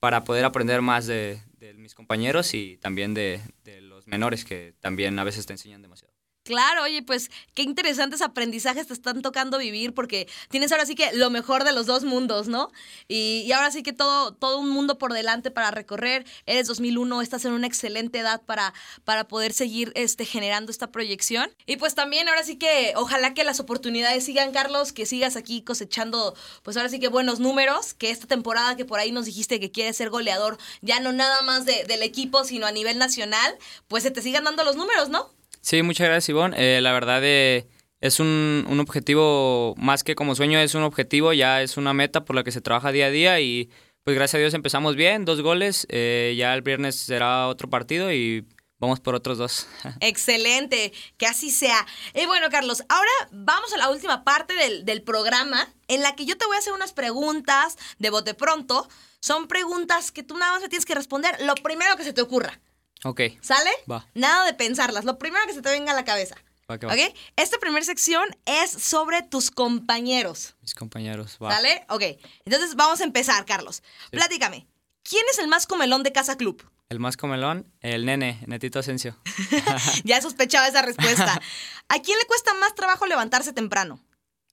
para 0.00 0.24
poder 0.24 0.44
aprender 0.44 0.80
más 0.82 1.06
de, 1.06 1.40
de 1.58 1.74
mis 1.74 1.94
compañeros 1.94 2.54
y 2.54 2.76
también 2.78 3.14
de, 3.14 3.40
de 3.64 3.80
los 3.82 4.08
menores 4.08 4.44
que 4.44 4.74
también 4.80 5.16
a 5.18 5.24
veces 5.24 5.46
te 5.46 5.52
enseñan 5.52 5.80
demasiado. 5.80 6.11
Claro, 6.44 6.82
oye, 6.82 7.02
pues 7.02 7.30
qué 7.54 7.62
interesantes 7.62 8.20
aprendizajes 8.20 8.88
te 8.88 8.92
están 8.94 9.22
tocando 9.22 9.58
vivir 9.58 9.94
porque 9.94 10.26
tienes 10.50 10.72
ahora 10.72 10.86
sí 10.86 10.96
que 10.96 11.12
lo 11.12 11.30
mejor 11.30 11.62
de 11.62 11.70
los 11.70 11.86
dos 11.86 12.02
mundos, 12.02 12.48
¿no? 12.48 12.72
Y, 13.06 13.44
y 13.46 13.52
ahora 13.52 13.70
sí 13.70 13.84
que 13.84 13.92
todo, 13.92 14.34
todo 14.34 14.58
un 14.58 14.68
mundo 14.70 14.98
por 14.98 15.12
delante 15.12 15.52
para 15.52 15.70
recorrer. 15.70 16.24
Eres 16.46 16.66
2001, 16.66 17.22
estás 17.22 17.44
en 17.44 17.52
una 17.52 17.68
excelente 17.68 18.18
edad 18.18 18.42
para, 18.42 18.74
para 19.04 19.28
poder 19.28 19.52
seguir 19.52 19.92
este, 19.94 20.24
generando 20.24 20.72
esta 20.72 20.90
proyección. 20.90 21.48
Y 21.64 21.76
pues 21.76 21.94
también 21.94 22.28
ahora 22.28 22.42
sí 22.42 22.56
que 22.56 22.92
ojalá 22.96 23.34
que 23.34 23.44
las 23.44 23.60
oportunidades 23.60 24.24
sigan, 24.24 24.50
Carlos, 24.50 24.92
que 24.92 25.06
sigas 25.06 25.36
aquí 25.36 25.62
cosechando, 25.62 26.34
pues 26.64 26.76
ahora 26.76 26.88
sí 26.88 26.98
que 26.98 27.06
buenos 27.06 27.38
números, 27.38 27.94
que 27.94 28.10
esta 28.10 28.26
temporada 28.26 28.76
que 28.76 28.84
por 28.84 28.98
ahí 28.98 29.12
nos 29.12 29.26
dijiste 29.26 29.60
que 29.60 29.70
quieres 29.70 29.96
ser 29.96 30.10
goleador, 30.10 30.58
ya 30.80 30.98
no 30.98 31.12
nada 31.12 31.42
más 31.42 31.66
de- 31.66 31.84
del 31.84 32.02
equipo, 32.02 32.42
sino 32.42 32.66
a 32.66 32.72
nivel 32.72 32.98
nacional, 32.98 33.56
pues 33.86 34.02
se 34.02 34.10
te 34.10 34.22
sigan 34.22 34.42
dando 34.42 34.64
los 34.64 34.74
números, 34.74 35.08
¿no? 35.08 35.30
Sí, 35.62 35.82
muchas 35.82 36.08
gracias, 36.08 36.28
Ivonne. 36.28 36.56
Eh, 36.58 36.80
la 36.80 36.92
verdad 36.92 37.20
eh, 37.22 37.66
es 38.00 38.18
un, 38.20 38.66
un 38.68 38.80
objetivo, 38.80 39.74
más 39.78 40.02
que 40.02 40.16
como 40.16 40.34
sueño, 40.34 40.58
es 40.58 40.74
un 40.74 40.82
objetivo, 40.82 41.32
ya 41.32 41.62
es 41.62 41.76
una 41.76 41.94
meta 41.94 42.24
por 42.24 42.36
la 42.36 42.42
que 42.42 42.50
se 42.50 42.60
trabaja 42.60 42.92
día 42.92 43.06
a 43.06 43.10
día 43.10 43.40
y 43.40 43.70
pues 44.02 44.16
gracias 44.16 44.34
a 44.34 44.40
Dios 44.40 44.54
empezamos 44.54 44.96
bien, 44.96 45.24
dos 45.24 45.40
goles, 45.40 45.86
eh, 45.88 46.34
ya 46.36 46.52
el 46.54 46.62
viernes 46.62 46.96
será 46.96 47.46
otro 47.46 47.70
partido 47.70 48.12
y 48.12 48.44
vamos 48.80 48.98
por 48.98 49.14
otros 49.14 49.38
dos. 49.38 49.68
Excelente, 50.00 50.92
que 51.16 51.26
así 51.26 51.52
sea. 51.52 51.86
Y 52.12 52.26
bueno, 52.26 52.48
Carlos, 52.50 52.82
ahora 52.88 53.10
vamos 53.30 53.72
a 53.72 53.76
la 53.76 53.90
última 53.90 54.24
parte 54.24 54.54
del, 54.54 54.84
del 54.84 55.02
programa 55.02 55.72
en 55.86 56.02
la 56.02 56.16
que 56.16 56.26
yo 56.26 56.36
te 56.36 56.44
voy 56.44 56.56
a 56.56 56.58
hacer 56.58 56.72
unas 56.72 56.92
preguntas 56.92 57.78
de 58.00 58.10
bote 58.10 58.34
pronto. 58.34 58.88
Son 59.20 59.46
preguntas 59.46 60.10
que 60.10 60.24
tú 60.24 60.36
nada 60.36 60.54
más 60.54 60.62
me 60.62 60.68
tienes 60.68 60.86
que 60.86 60.96
responder 60.96 61.36
lo 61.42 61.54
primero 61.54 61.96
que 61.96 62.02
se 62.02 62.12
te 62.12 62.22
ocurra. 62.22 62.60
Ok, 63.04 63.20
¿Sale? 63.40 63.70
Va. 63.90 64.06
Nada 64.14 64.46
de 64.46 64.54
pensarlas, 64.54 65.04
lo 65.04 65.18
primero 65.18 65.44
que 65.46 65.54
se 65.54 65.62
te 65.62 65.70
venga 65.70 65.92
a 65.92 65.94
la 65.94 66.04
cabeza. 66.04 66.36
va 66.70 66.78
que 66.78 66.86
va. 66.86 66.94
¿Ok? 66.94 67.00
Esta 67.36 67.58
primera 67.58 67.84
sección 67.84 68.24
es 68.46 68.70
sobre 68.70 69.22
tus 69.22 69.50
compañeros. 69.50 70.54
Mis 70.60 70.74
compañeros, 70.74 71.38
va. 71.42 71.54
¿Sale? 71.54 71.84
Ok. 71.88 72.02
Entonces 72.44 72.74
vamos 72.76 73.00
a 73.00 73.04
empezar, 73.04 73.44
Carlos. 73.44 73.82
Platícame. 74.10 74.66
¿Quién 75.02 75.24
es 75.32 75.38
el 75.38 75.48
más 75.48 75.66
comelón 75.66 76.02
de 76.02 76.12
Casa 76.12 76.36
Club? 76.36 76.64
El 76.88 77.00
más 77.00 77.16
comelón, 77.16 77.72
el 77.80 78.04
nene, 78.04 78.38
Netito 78.46 78.78
Asensio. 78.78 79.16
ya 80.04 80.20
sospechaba 80.20 80.68
esa 80.68 80.82
respuesta. 80.82 81.40
¿A 81.88 81.98
quién 82.00 82.18
le 82.18 82.26
cuesta 82.26 82.52
más 82.54 82.74
trabajo 82.74 83.06
levantarse 83.06 83.52
temprano? 83.52 83.98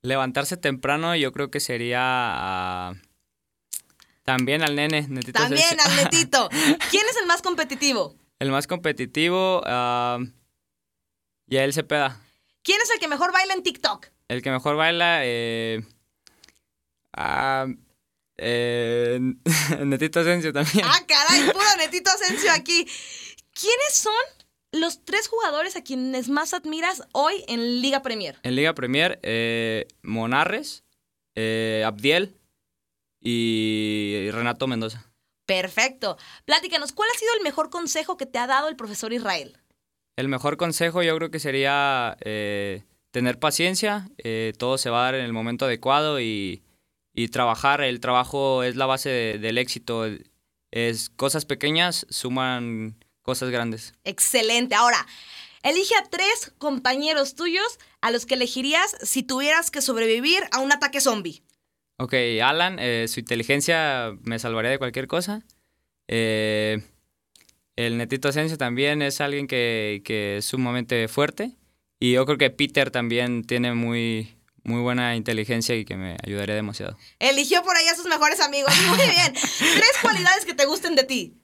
Levantarse 0.01 0.55
temprano 0.55 1.15
yo 1.15 1.33
creo 1.33 1.51
que 1.51 1.59
sería. 1.59 2.93
También 4.23 4.63
al 4.63 4.75
nene, 4.75 5.07
Netito 5.09 5.39
También 5.39 5.79
Asensio. 5.79 5.91
al 5.91 6.03
netito. 6.03 6.49
¿Quién 6.89 7.05
es 7.09 7.17
el 7.17 7.27
más 7.27 7.41
competitivo? 7.41 8.15
El 8.39 8.51
más 8.51 8.67
competitivo, 8.67 9.61
ah, 9.65 10.19
Yael 11.47 11.73
Cepeda. 11.73 12.19
¿Quién 12.63 12.79
es 12.81 12.89
el 12.91 12.99
que 12.99 13.07
mejor 13.07 13.33
baila 13.33 13.53
en 13.53 13.63
TikTok? 13.63 14.07
El 14.29 14.41
que 14.41 14.51
mejor 14.51 14.75
baila, 14.75 15.21
eh, 15.23 15.83
ah, 17.13 17.67
eh, 18.37 19.19
Netito 19.85 20.21
Asensio 20.21 20.53
también. 20.53 20.85
Ah, 20.85 21.01
caray, 21.07 21.49
puro 21.53 21.65
netito 21.77 22.09
Asensio 22.09 22.51
aquí. 22.53 22.87
¿Quiénes 23.53 23.93
son 23.93 24.13
los 24.71 25.03
tres 25.03 25.27
jugadores 25.27 25.75
a 25.75 25.83
quienes 25.83 26.29
más 26.29 26.53
admiras 26.53 27.03
hoy 27.11 27.43
en 27.47 27.81
Liga 27.81 28.01
Premier? 28.01 28.37
En 28.43 28.55
Liga 28.55 28.73
Premier, 28.73 29.19
eh, 29.23 29.87
Monarres, 30.01 30.83
eh, 31.35 31.83
Abdiel 31.85 32.37
y 33.19 34.29
Renato 34.31 34.67
Mendoza. 34.67 35.08
Perfecto. 35.49 36.17
Platícanos, 36.45 36.91
¿cuál 36.93 37.09
ha 37.13 37.17
sido 37.19 37.31
el 37.37 37.43
mejor 37.43 37.69
consejo 37.69 38.17
que 38.17 38.25
te 38.27 38.37
ha 38.39 38.45
dado 38.47 38.69
el 38.69 38.75
profesor 38.75 39.11
Israel? 39.13 39.57
El 40.15 40.27
mejor 40.27 40.57
consejo 40.57 41.01
yo 41.01 41.15
creo 41.17 41.31
que 41.31 41.39
sería 41.39 42.15
eh, 42.21 42.83
tener 43.11 43.39
paciencia, 43.39 44.07
eh, 44.19 44.53
todo 44.59 44.77
se 44.77 44.89
va 44.89 45.01
a 45.01 45.03
dar 45.05 45.15
en 45.15 45.25
el 45.25 45.33
momento 45.33 45.65
adecuado 45.65 46.19
y, 46.21 46.61
y 47.15 47.29
trabajar. 47.29 47.81
El 47.81 47.99
trabajo 47.99 48.61
es 48.63 48.75
la 48.75 48.85
base 48.85 49.09
de- 49.09 49.37
del 49.39 49.57
éxito. 49.57 50.05
Es 50.71 51.09
cosas 51.09 51.45
pequeñas 51.45 52.05
suman 52.09 53.03
cosas 53.23 53.49
grandes. 53.49 53.93
Excelente. 54.03 54.75
Ahora, 54.75 55.07
elige 55.63 55.95
a 55.95 56.03
tres 56.09 56.53
compañeros 56.59 57.33
tuyos 57.35 57.79
a 58.01 58.11
los 58.11 58.25
que 58.27 58.35
elegirías 58.35 58.95
si 59.01 59.23
tuvieras 59.23 59.71
que 59.71 59.81
sobrevivir 59.81 60.43
a 60.51 60.59
un 60.59 60.71
ataque 60.71 61.01
zombie. 61.01 61.41
Ok, 61.99 62.13
Alan, 62.41 62.77
eh, 62.79 63.07
su 63.09 63.19
inteligencia 63.19 64.13
me 64.23 64.39
salvaría 64.39 64.71
de 64.71 64.77
cualquier 64.77 65.07
cosa. 65.07 65.43
Eh, 66.07 66.81
el 67.75 67.97
Netito 67.97 68.29
Asensio 68.29 68.57
también 68.57 69.01
es 69.01 69.19
alguien 69.19 69.47
que, 69.47 70.01
que 70.05 70.37
es 70.37 70.45
sumamente 70.45 71.09
fuerte. 71.09 71.57
Y 71.99 72.13
yo 72.13 72.25
creo 72.25 72.37
que 72.37 72.51
Peter 72.51 72.89
también 72.89 73.43
tiene 73.43 73.73
muy, 73.73 74.33
muy 74.63 74.81
buena 74.81 75.17
inteligencia 75.17 75.75
y 75.75 75.83
que 75.83 75.97
me 75.97 76.15
ayudaría 76.25 76.55
demasiado. 76.55 76.97
Eligió 77.19 77.63
por 77.63 77.75
ahí 77.75 77.87
a 77.89 77.95
sus 77.95 78.05
mejores 78.05 78.39
amigos. 78.39 78.73
Muy 78.87 78.97
bien. 79.09 79.33
Tres 79.33 79.91
cualidades 80.01 80.45
que 80.45 80.53
te 80.53 80.65
gusten 80.65 80.95
de 80.95 81.03
ti. 81.03 81.35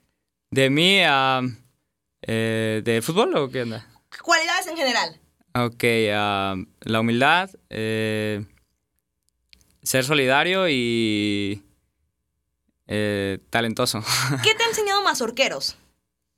De 0.50 0.70
mí, 0.70 1.00
eh, 2.22 2.82
¿de 2.82 3.02
fútbol 3.02 3.36
o 3.36 3.50
qué 3.50 3.62
onda? 3.62 3.86
Cualidades 4.22 4.66
en 4.68 4.76
general. 4.78 5.20
Ok, 5.54 5.84
la 6.80 7.00
humildad, 7.00 7.50
eh, 7.68 8.44
ser 9.86 10.04
solidario 10.04 10.68
y 10.68 11.62
eh, 12.86 13.38
talentoso. 13.50 14.02
¿Qué 14.42 14.54
te 14.54 14.62
ha 14.64 14.68
enseñado 14.68 15.02
Mazorqueros? 15.02 15.76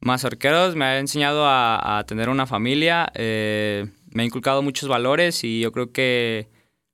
Mazorqueros 0.00 0.76
me 0.76 0.84
ha 0.84 0.98
enseñado 0.98 1.44
a, 1.46 1.98
a 1.98 2.04
tener 2.04 2.28
una 2.28 2.46
familia, 2.46 3.10
eh, 3.14 3.86
me 4.10 4.22
ha 4.22 4.26
inculcado 4.26 4.62
muchos 4.62 4.88
valores 4.88 5.42
y 5.44 5.60
yo 5.60 5.72
creo 5.72 5.92
que 5.92 6.48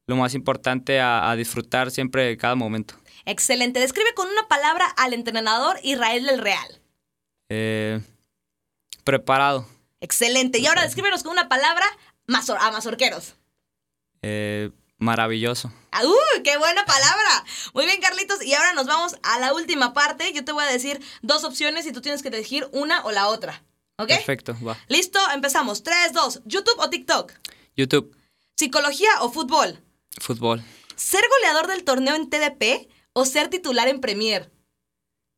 lo 0.06 0.16
más 0.16 0.34
importante 0.34 1.00
a, 1.00 1.30
a 1.30 1.36
disfrutar 1.36 1.90
siempre 1.90 2.24
de 2.24 2.36
cada 2.36 2.54
momento. 2.54 2.94
Excelente. 3.26 3.80
Describe 3.80 4.12
con 4.14 4.28
una 4.28 4.48
palabra 4.48 4.86
al 4.96 5.12
entrenador 5.12 5.78
Israel 5.82 6.24
del 6.26 6.38
Real. 6.40 6.80
Eh, 7.48 8.00
preparado, 9.04 9.66
Excelente. 10.00 10.58
Y 10.58 10.66
ahora 10.66 10.82
descríbenos 10.82 11.22
con 11.22 11.32
una 11.32 11.48
palabra 11.48 11.86
mazor- 12.26 12.58
a 12.60 12.70
Mazorqueros. 12.70 13.34
eh, 14.22 14.70
maravilloso. 14.98 15.72
Ah, 15.96 16.02
¡Uh! 16.04 16.42
¡Qué 16.42 16.57
buena 16.59 16.85
palabra! 16.85 17.44
Muy 17.72 17.85
bien, 17.87 18.00
Carlitos. 18.00 18.44
Y 18.44 18.52
ahora 18.54 18.72
nos 18.72 18.87
vamos 18.87 19.14
a 19.22 19.38
la 19.38 19.52
última 19.54 19.92
parte. 19.94 20.33
Yo 20.33 20.44
te 20.44 20.50
voy 20.50 20.64
a 20.64 20.66
decir 20.66 21.00
dos 21.22 21.44
opciones 21.44 21.87
y 21.87 21.92
tú 21.92 22.00
tienes 22.00 22.20
que 22.20 22.28
elegir 22.28 22.68
una 22.72 23.04
o 23.04 23.12
la 23.12 23.28
otra. 23.28 23.62
¿Ok? 23.98 24.09
Perfecto, 24.09 24.57
va. 24.66 24.76
Listo, 24.88 25.20
empezamos. 25.33 25.85
3, 25.85 26.12
2. 26.12 26.40
¿YouTube 26.46 26.78
o 26.78 26.90
TikTok? 26.90 27.33
YouTube, 27.76 28.16
¿Psicología 28.57 29.09
o 29.20 29.30
fútbol? 29.30 29.80
fútbol, 30.20 30.62
¿Ser 30.96 31.22
goleador 31.28 31.66
del 31.68 31.85
torneo 31.85 32.14
en 32.16 32.28
TDP 32.30 32.88
o 33.12 33.24
ser 33.24 33.48
titular 33.48 33.87
en 33.88 34.00
Premier? 34.00 34.50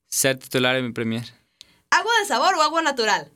ser 0.09 0.39
titular 0.39 0.77
en 0.77 0.87
mi 0.87 0.93
premier. 0.93 1.35
¿Agua 1.91 2.13
de 2.21 2.27
sabor 2.27 2.55
o 2.55 2.63
agua 2.63 2.81
natural? 2.83 3.31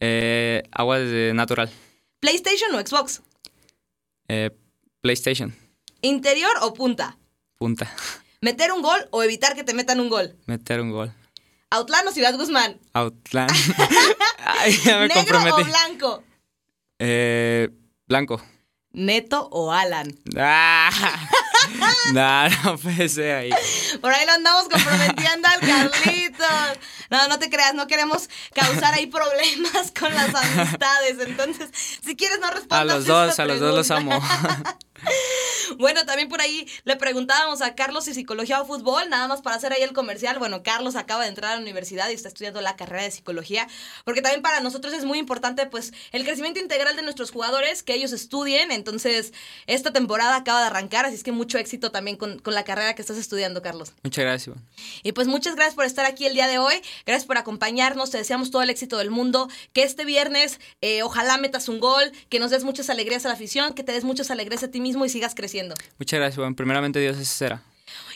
Eh, 0.00 0.62
agua 0.72 0.98
de 0.98 1.32
natural. 1.34 1.70
¿PlayStation 2.20 2.74
o 2.74 2.80
Xbox? 2.80 3.22
Eh, 4.28 4.50
PlayStation, 5.00 5.54
¿Interior 6.04 6.52
o 6.60 6.74
punta? 6.74 7.16
punta. 7.56 7.90
¿Meter 8.42 8.72
un 8.72 8.82
gol 8.82 9.08
o 9.10 9.22
evitar 9.22 9.54
que 9.54 9.64
te 9.64 9.72
metan 9.72 10.00
un 10.00 10.10
gol? 10.10 10.36
Meter 10.46 10.82
un 10.82 10.90
gol. 10.90 11.14
¿Outland 11.70 12.06
o 12.08 12.12
Ciudad 12.12 12.34
Guzmán? 12.36 12.78
Outland. 12.92 13.50
Ay, 14.44 14.76
ya 14.84 14.98
me 14.98 15.08
¿Negro 15.08 15.38
comprometí. 15.38 15.62
o 15.62 15.64
blanco? 15.64 16.22
Eh, 16.98 17.70
blanco. 18.06 18.42
¿Neto 18.92 19.48
o 19.50 19.72
Alan? 19.72 20.08
Ah, 20.36 20.90
no, 22.12 22.48
no 22.64 22.78
puede 22.78 23.08
ser 23.08 23.36
ahí. 23.36 23.50
Por 24.00 24.12
ahí 24.12 24.26
lo 24.26 24.32
andamos 24.32 24.68
comprometiendo 24.68 25.48
al 25.48 25.60
Carlitos. 25.60 26.78
No, 27.10 27.28
no 27.28 27.38
te 27.38 27.50
creas, 27.50 27.74
no 27.74 27.86
queremos 27.86 28.28
causar 28.54 28.94
ahí 28.94 29.06
problemas 29.06 29.92
con 29.98 30.12
las 30.14 30.34
amistades. 30.34 31.18
Entonces, 31.20 31.70
si 32.04 32.16
quieres, 32.16 32.38
no 32.40 32.50
respondas. 32.50 32.80
A 32.80 32.84
los 32.84 33.00
esta 33.00 33.26
dos, 33.26 33.38
a 33.38 33.44
los 33.44 33.60
dos 33.60 33.74
los 33.74 33.90
amo. 33.90 34.22
Bueno, 35.78 36.04
también 36.04 36.28
por 36.28 36.40
ahí 36.40 36.66
le 36.84 36.96
preguntábamos 36.96 37.62
a 37.62 37.74
Carlos 37.74 38.04
si 38.04 38.14
psicología 38.14 38.60
o 38.60 38.66
fútbol, 38.66 39.08
nada 39.08 39.28
más 39.28 39.42
para 39.42 39.56
hacer 39.56 39.72
ahí 39.72 39.82
el 39.82 39.92
comercial. 39.92 40.38
Bueno, 40.38 40.62
Carlos 40.62 40.96
acaba 40.96 41.22
de 41.22 41.28
entrar 41.28 41.52
a 41.52 41.56
la 41.56 41.62
universidad 41.62 42.10
y 42.10 42.14
está 42.14 42.28
estudiando 42.28 42.60
la 42.60 42.76
carrera 42.76 43.02
de 43.02 43.10
psicología, 43.10 43.66
porque 44.04 44.22
también 44.22 44.42
para 44.42 44.60
nosotros 44.60 44.92
es 44.92 45.04
muy 45.04 45.18
importante 45.18 45.66
pues 45.66 45.92
el 46.12 46.24
crecimiento 46.24 46.60
integral 46.60 46.96
de 46.96 47.02
nuestros 47.02 47.30
jugadores, 47.30 47.82
que 47.82 47.94
ellos 47.94 48.12
estudien. 48.12 48.70
Entonces, 48.70 49.32
esta 49.66 49.92
temporada 49.92 50.36
acaba 50.36 50.60
de 50.60 50.66
arrancar, 50.66 51.06
así 51.06 51.14
es 51.14 51.24
que 51.24 51.32
mucho 51.32 51.58
éxito 51.64 51.90
también 51.90 52.16
con, 52.16 52.38
con 52.38 52.54
la 52.54 52.64
carrera 52.64 52.94
que 52.94 53.02
estás 53.02 53.16
estudiando, 53.16 53.62
Carlos. 53.62 53.92
Muchas 54.02 54.24
gracias. 54.24 54.48
Iván. 54.48 54.64
Y 55.02 55.12
pues 55.12 55.26
muchas 55.26 55.54
gracias 55.54 55.74
por 55.74 55.84
estar 55.84 56.06
aquí 56.06 56.26
el 56.26 56.34
día 56.34 56.46
de 56.46 56.58
hoy. 56.58 56.74
Gracias 57.06 57.26
por 57.26 57.38
acompañarnos. 57.38 58.10
Te 58.10 58.18
deseamos 58.18 58.50
todo 58.50 58.62
el 58.62 58.70
éxito 58.70 58.98
del 58.98 59.10
mundo. 59.10 59.48
Que 59.72 59.82
este 59.82 60.04
viernes 60.04 60.60
eh, 60.80 61.02
ojalá 61.02 61.38
metas 61.38 61.68
un 61.68 61.80
gol, 61.80 62.12
que 62.28 62.38
nos 62.38 62.50
des 62.50 62.64
muchas 62.64 62.90
alegrías 62.90 63.24
a 63.24 63.28
la 63.28 63.34
afición, 63.34 63.74
que 63.74 63.82
te 63.82 63.92
des 63.92 64.04
muchas 64.04 64.30
alegrías 64.30 64.62
a 64.62 64.68
ti 64.68 64.80
mismo 64.80 65.04
y 65.04 65.08
sigas 65.08 65.34
creciendo. 65.34 65.74
Muchas 65.98 66.18
gracias, 66.18 66.38
Iván. 66.38 66.54
Primeramente, 66.54 67.00
Dios 67.00 67.18
es 67.18 67.28
será. 67.28 67.62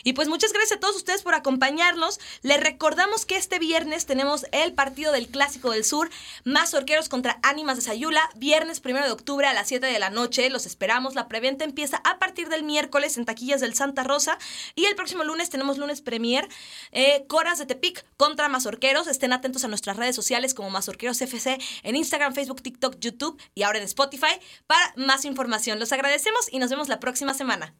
Y 0.03 0.13
pues 0.13 0.27
muchas 0.27 0.53
gracias 0.53 0.77
a 0.77 0.79
todos 0.79 0.95
ustedes 0.95 1.21
por 1.21 1.35
acompañarnos. 1.35 2.19
Les 2.41 2.59
recordamos 2.59 3.25
que 3.25 3.35
este 3.35 3.59
viernes 3.59 4.05
tenemos 4.05 4.45
el 4.51 4.73
partido 4.73 5.11
del 5.11 5.27
Clásico 5.27 5.71
del 5.71 5.85
Sur, 5.85 6.09
más 6.43 6.73
orqueros 6.73 7.09
contra 7.09 7.39
Ánimas 7.43 7.77
de 7.77 7.81
Sayula, 7.83 8.29
viernes 8.35 8.79
primero 8.79 9.05
de 9.05 9.11
octubre 9.11 9.47
a 9.47 9.53
las 9.53 9.67
7 9.67 9.85
de 9.85 9.99
la 9.99 10.09
noche. 10.09 10.49
Los 10.49 10.65
esperamos. 10.65 11.15
La 11.15 11.27
preventa 11.27 11.63
empieza 11.63 11.97
a 12.05 12.19
partir 12.19 12.49
del 12.49 12.63
miércoles 12.63 13.17
en 13.17 13.25
taquillas 13.25 13.61
del 13.61 13.75
Santa 13.75 14.03
Rosa. 14.03 14.37
Y 14.75 14.85
el 14.85 14.95
próximo 14.95 15.23
lunes 15.23 15.49
tenemos 15.49 15.77
lunes 15.77 16.01
premier, 16.01 16.47
eh, 16.91 17.25
Coras 17.27 17.59
de 17.59 17.65
Tepic 17.65 18.05
contra 18.17 18.49
Mazorqueros. 18.49 19.07
Estén 19.07 19.33
atentos 19.33 19.63
a 19.63 19.67
nuestras 19.67 19.97
redes 19.97 20.15
sociales 20.15 20.53
como 20.53 20.69
Mazorqueros 20.69 21.21
FC 21.21 21.59
en 21.83 21.95
Instagram, 21.95 22.33
Facebook, 22.33 22.61
TikTok, 22.61 22.97
YouTube 22.99 23.39
y 23.53 23.63
ahora 23.63 23.79
en 23.79 23.85
Spotify 23.85 24.39
para 24.67 24.93
más 24.95 25.25
información. 25.25 25.79
Los 25.79 25.91
agradecemos 25.91 26.47
y 26.51 26.59
nos 26.59 26.69
vemos 26.69 26.89
la 26.89 26.99
próxima 26.99 27.33
semana. 27.33 27.75